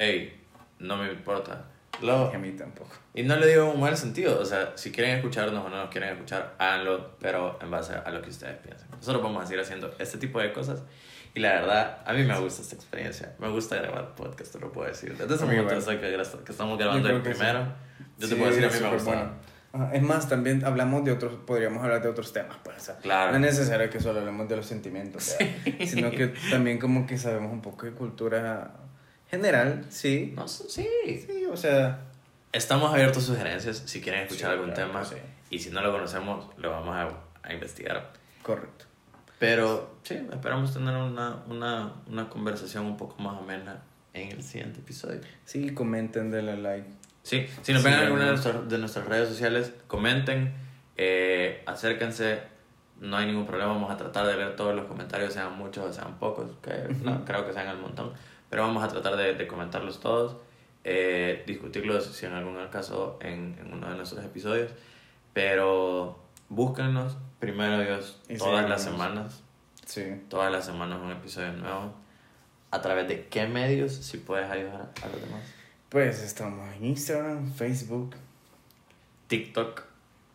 hey, 0.00 0.36
no 0.80 0.96
me 0.96 1.12
importa. 1.12 1.66
Lo, 2.00 2.32
A 2.34 2.38
mí 2.38 2.50
tampoco. 2.52 2.90
y 3.14 3.22
no 3.22 3.36
le 3.36 3.46
digo 3.46 3.62
en 3.66 3.74
un 3.76 3.80
mal 3.80 3.96
sentido, 3.96 4.40
o 4.40 4.44
sea, 4.44 4.72
si 4.74 4.90
quieren 4.90 5.14
escucharnos 5.14 5.64
o 5.64 5.68
no 5.68 5.76
nos 5.76 5.90
quieren 5.90 6.10
escuchar, 6.14 6.56
háganlo, 6.58 7.16
pero 7.20 7.56
en 7.62 7.70
base 7.70 7.92
a 7.94 8.10
lo 8.10 8.20
que 8.20 8.30
ustedes 8.30 8.56
piensen. 8.56 8.88
Nosotros 8.90 9.22
vamos 9.22 9.44
a 9.44 9.46
seguir 9.46 9.60
haciendo 9.60 9.94
este 10.00 10.18
tipo 10.18 10.40
de 10.40 10.52
cosas 10.52 10.82
y 11.34 11.40
la 11.40 11.52
verdad, 11.54 11.98
a 12.06 12.12
mí 12.12 12.24
me 12.24 12.38
gusta 12.38 12.62
esta 12.62 12.74
experiencia. 12.74 13.34
Me 13.38 13.48
gusta 13.48 13.76
grabar 13.76 14.14
podcast, 14.14 14.52
te 14.52 14.58
lo 14.60 14.70
puedo 14.72 14.88
decir. 14.88 15.16
Desde 15.16 15.34
ese 15.34 15.44
momento 15.44 15.74
desde 15.74 15.98
que, 16.00 16.44
que 16.44 16.52
estamos 16.52 16.78
grabando 16.78 17.08
el 17.08 17.22
primero, 17.22 17.72
yo 18.18 18.28
te 18.28 18.34
Sí, 18.34 18.34
puedo 18.34 18.50
decir, 18.50 18.64
a 18.64 18.68
mí 18.70 18.80
me 18.80 18.92
gusta. 18.94 19.10
bueno. 19.10 19.52
Ajá, 19.74 19.94
Es 19.94 20.02
más, 20.02 20.28
también 20.28 20.62
hablamos 20.66 21.02
de 21.04 21.12
otros, 21.12 21.32
podríamos 21.46 21.82
hablar 21.82 22.02
de 22.02 22.08
otros 22.10 22.30
temas, 22.34 22.58
pues, 22.62 22.76
o 22.76 22.80
sea, 22.80 22.96
Claro. 22.98 23.30
no 23.30 23.36
es 23.46 23.56
necesario 23.56 23.88
que 23.88 24.00
solo 24.00 24.18
hablemos 24.20 24.46
de 24.46 24.56
los 24.56 24.66
sentimientos, 24.66 25.34
¿verdad? 25.38 25.86
sino 25.86 26.10
que 26.10 26.34
también 26.50 26.78
como 26.78 27.06
que 27.06 27.16
sabemos 27.16 27.50
un 27.50 27.62
poco 27.62 27.86
de 27.86 27.92
cultura 27.92 28.72
general, 29.30 29.86
sí, 29.88 30.34
No, 30.36 30.46
sí, 30.46 30.86
sí, 31.26 31.46
o 31.50 31.56
sea, 31.56 32.00
Estamos 32.52 32.92
abiertos 32.92 33.22
a 33.22 33.26
sugerencias 33.28 33.78
si 33.86 34.02
quieren 34.02 34.24
escuchar 34.24 34.50
Sí, 34.50 34.58
algún 34.58 34.72
claro 34.74 34.88
tema. 34.90 35.04
sí. 35.06 35.14
Y 35.48 35.58
si 35.58 35.70
no 35.70 35.80
lo 35.80 35.90
conocemos, 35.90 36.50
lo 36.58 36.70
vamos 36.70 36.94
a, 36.94 37.08
a 37.48 37.52
investigar. 37.54 38.12
correcto. 38.42 38.84
Pero 39.42 39.96
sí, 40.04 40.14
esperamos 40.32 40.72
tener 40.72 40.94
una, 40.94 41.42
una, 41.48 41.94
una 42.06 42.28
conversación 42.28 42.86
un 42.86 42.96
poco 42.96 43.20
más 43.20 43.36
amena 43.42 43.82
en 44.14 44.30
el 44.30 44.40
siguiente 44.40 44.78
episodio. 44.78 45.18
Sí, 45.44 45.74
comenten, 45.74 46.30
denle 46.30 46.56
like. 46.58 46.88
Sí, 47.24 47.48
si 47.60 47.72
nos 47.72 47.82
Sí, 47.82 47.88
ven 47.88 47.98
en 47.98 48.04
alguna 48.04 48.26
de 48.26 48.30
nuestras, 48.30 48.68
de 48.68 48.78
nuestras 48.78 49.04
redes 49.08 49.28
sociales, 49.28 49.72
comenten, 49.88 50.54
eh, 50.96 51.60
acérquense. 51.66 52.38
No 53.00 53.16
hay 53.16 53.26
ningún 53.26 53.44
problema, 53.44 53.72
vamos 53.72 53.90
a 53.90 53.96
tratar 53.96 54.28
de 54.28 54.36
leer 54.36 54.54
todos 54.54 54.76
los 54.76 54.84
comentarios, 54.84 55.32
sean 55.32 55.58
muchos 55.58 55.86
o 55.86 55.92
sean 55.92 56.20
pocos, 56.20 56.48
que 56.62 56.94
no 57.02 57.24
creo 57.24 57.44
que 57.44 57.52
sean 57.52 57.66
el 57.66 57.78
montón, 57.78 58.12
pero 58.48 58.62
vamos 58.62 58.84
a 58.84 58.86
tratar 58.86 59.16
de, 59.16 59.34
de 59.34 59.48
comentarlos 59.48 59.98
todos, 59.98 60.36
eh, 60.84 61.42
discutirlos 61.48 62.06
si 62.06 62.26
en 62.26 62.34
algún 62.34 62.64
caso 62.68 63.18
en, 63.20 63.58
en 63.60 63.72
uno 63.72 63.90
de 63.90 63.96
nuestros 63.96 64.24
episodios, 64.24 64.70
pero 65.32 66.21
búsquennos, 66.54 67.16
primero 67.40 67.80
Dios, 67.80 68.20
Y 68.28 68.36
todas 68.36 68.68
las 68.68 68.82
semanas, 68.84 69.42
Sí. 69.86 70.04
todas 70.28 70.52
las 70.52 70.64
semanas 70.66 71.00
un 71.02 71.10
episodio 71.10 71.52
nuevo. 71.54 71.94
¿A 72.70 72.80
través 72.80 73.08
de 73.08 73.26
qué 73.28 73.46
medios 73.46 73.92
si 73.92 74.18
puedes 74.18 74.48
ayudar 74.50 74.92
a 75.02 75.06
los 75.08 75.20
demás? 75.20 75.42
Pues 75.88 76.22
estamos 76.22 76.74
en 76.76 76.84
Instagram, 76.86 77.52
Facebook, 77.52 78.14
TikTok, 79.26 79.82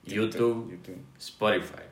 TikTok, 0.04 0.14
YouTube, 0.34 0.72
YouTube. 0.72 1.02
Spotify. 1.18 1.84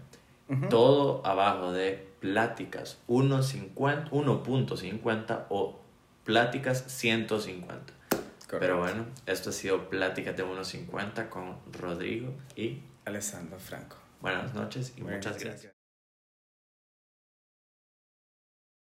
Todo 0.69 1.25
abajo 1.25 1.71
de 1.71 2.07
Pláticas 2.19 2.99
1.50 3.07 4.09
1.50 4.11 5.45
o 5.49 5.79
Pláticas 6.23 6.83
150. 6.87 7.93
Pero 8.09 8.77
Correcto. 8.77 8.77
bueno, 8.77 9.05
esto 9.25 9.49
ha 9.49 9.53
sido 9.53 9.89
Pláticas 9.89 10.37
de 10.37 10.43
1.50 10.45 11.29
con 11.29 11.57
Rodrigo 11.71 12.31
y 12.55 12.81
Alessandro 13.05 13.57
Franco. 13.59 13.97
Buenas 14.21 14.53
noches 14.53 14.93
y 14.97 15.01
Buenas 15.01 15.17
muchas 15.17 15.37
gracias. 15.39 15.74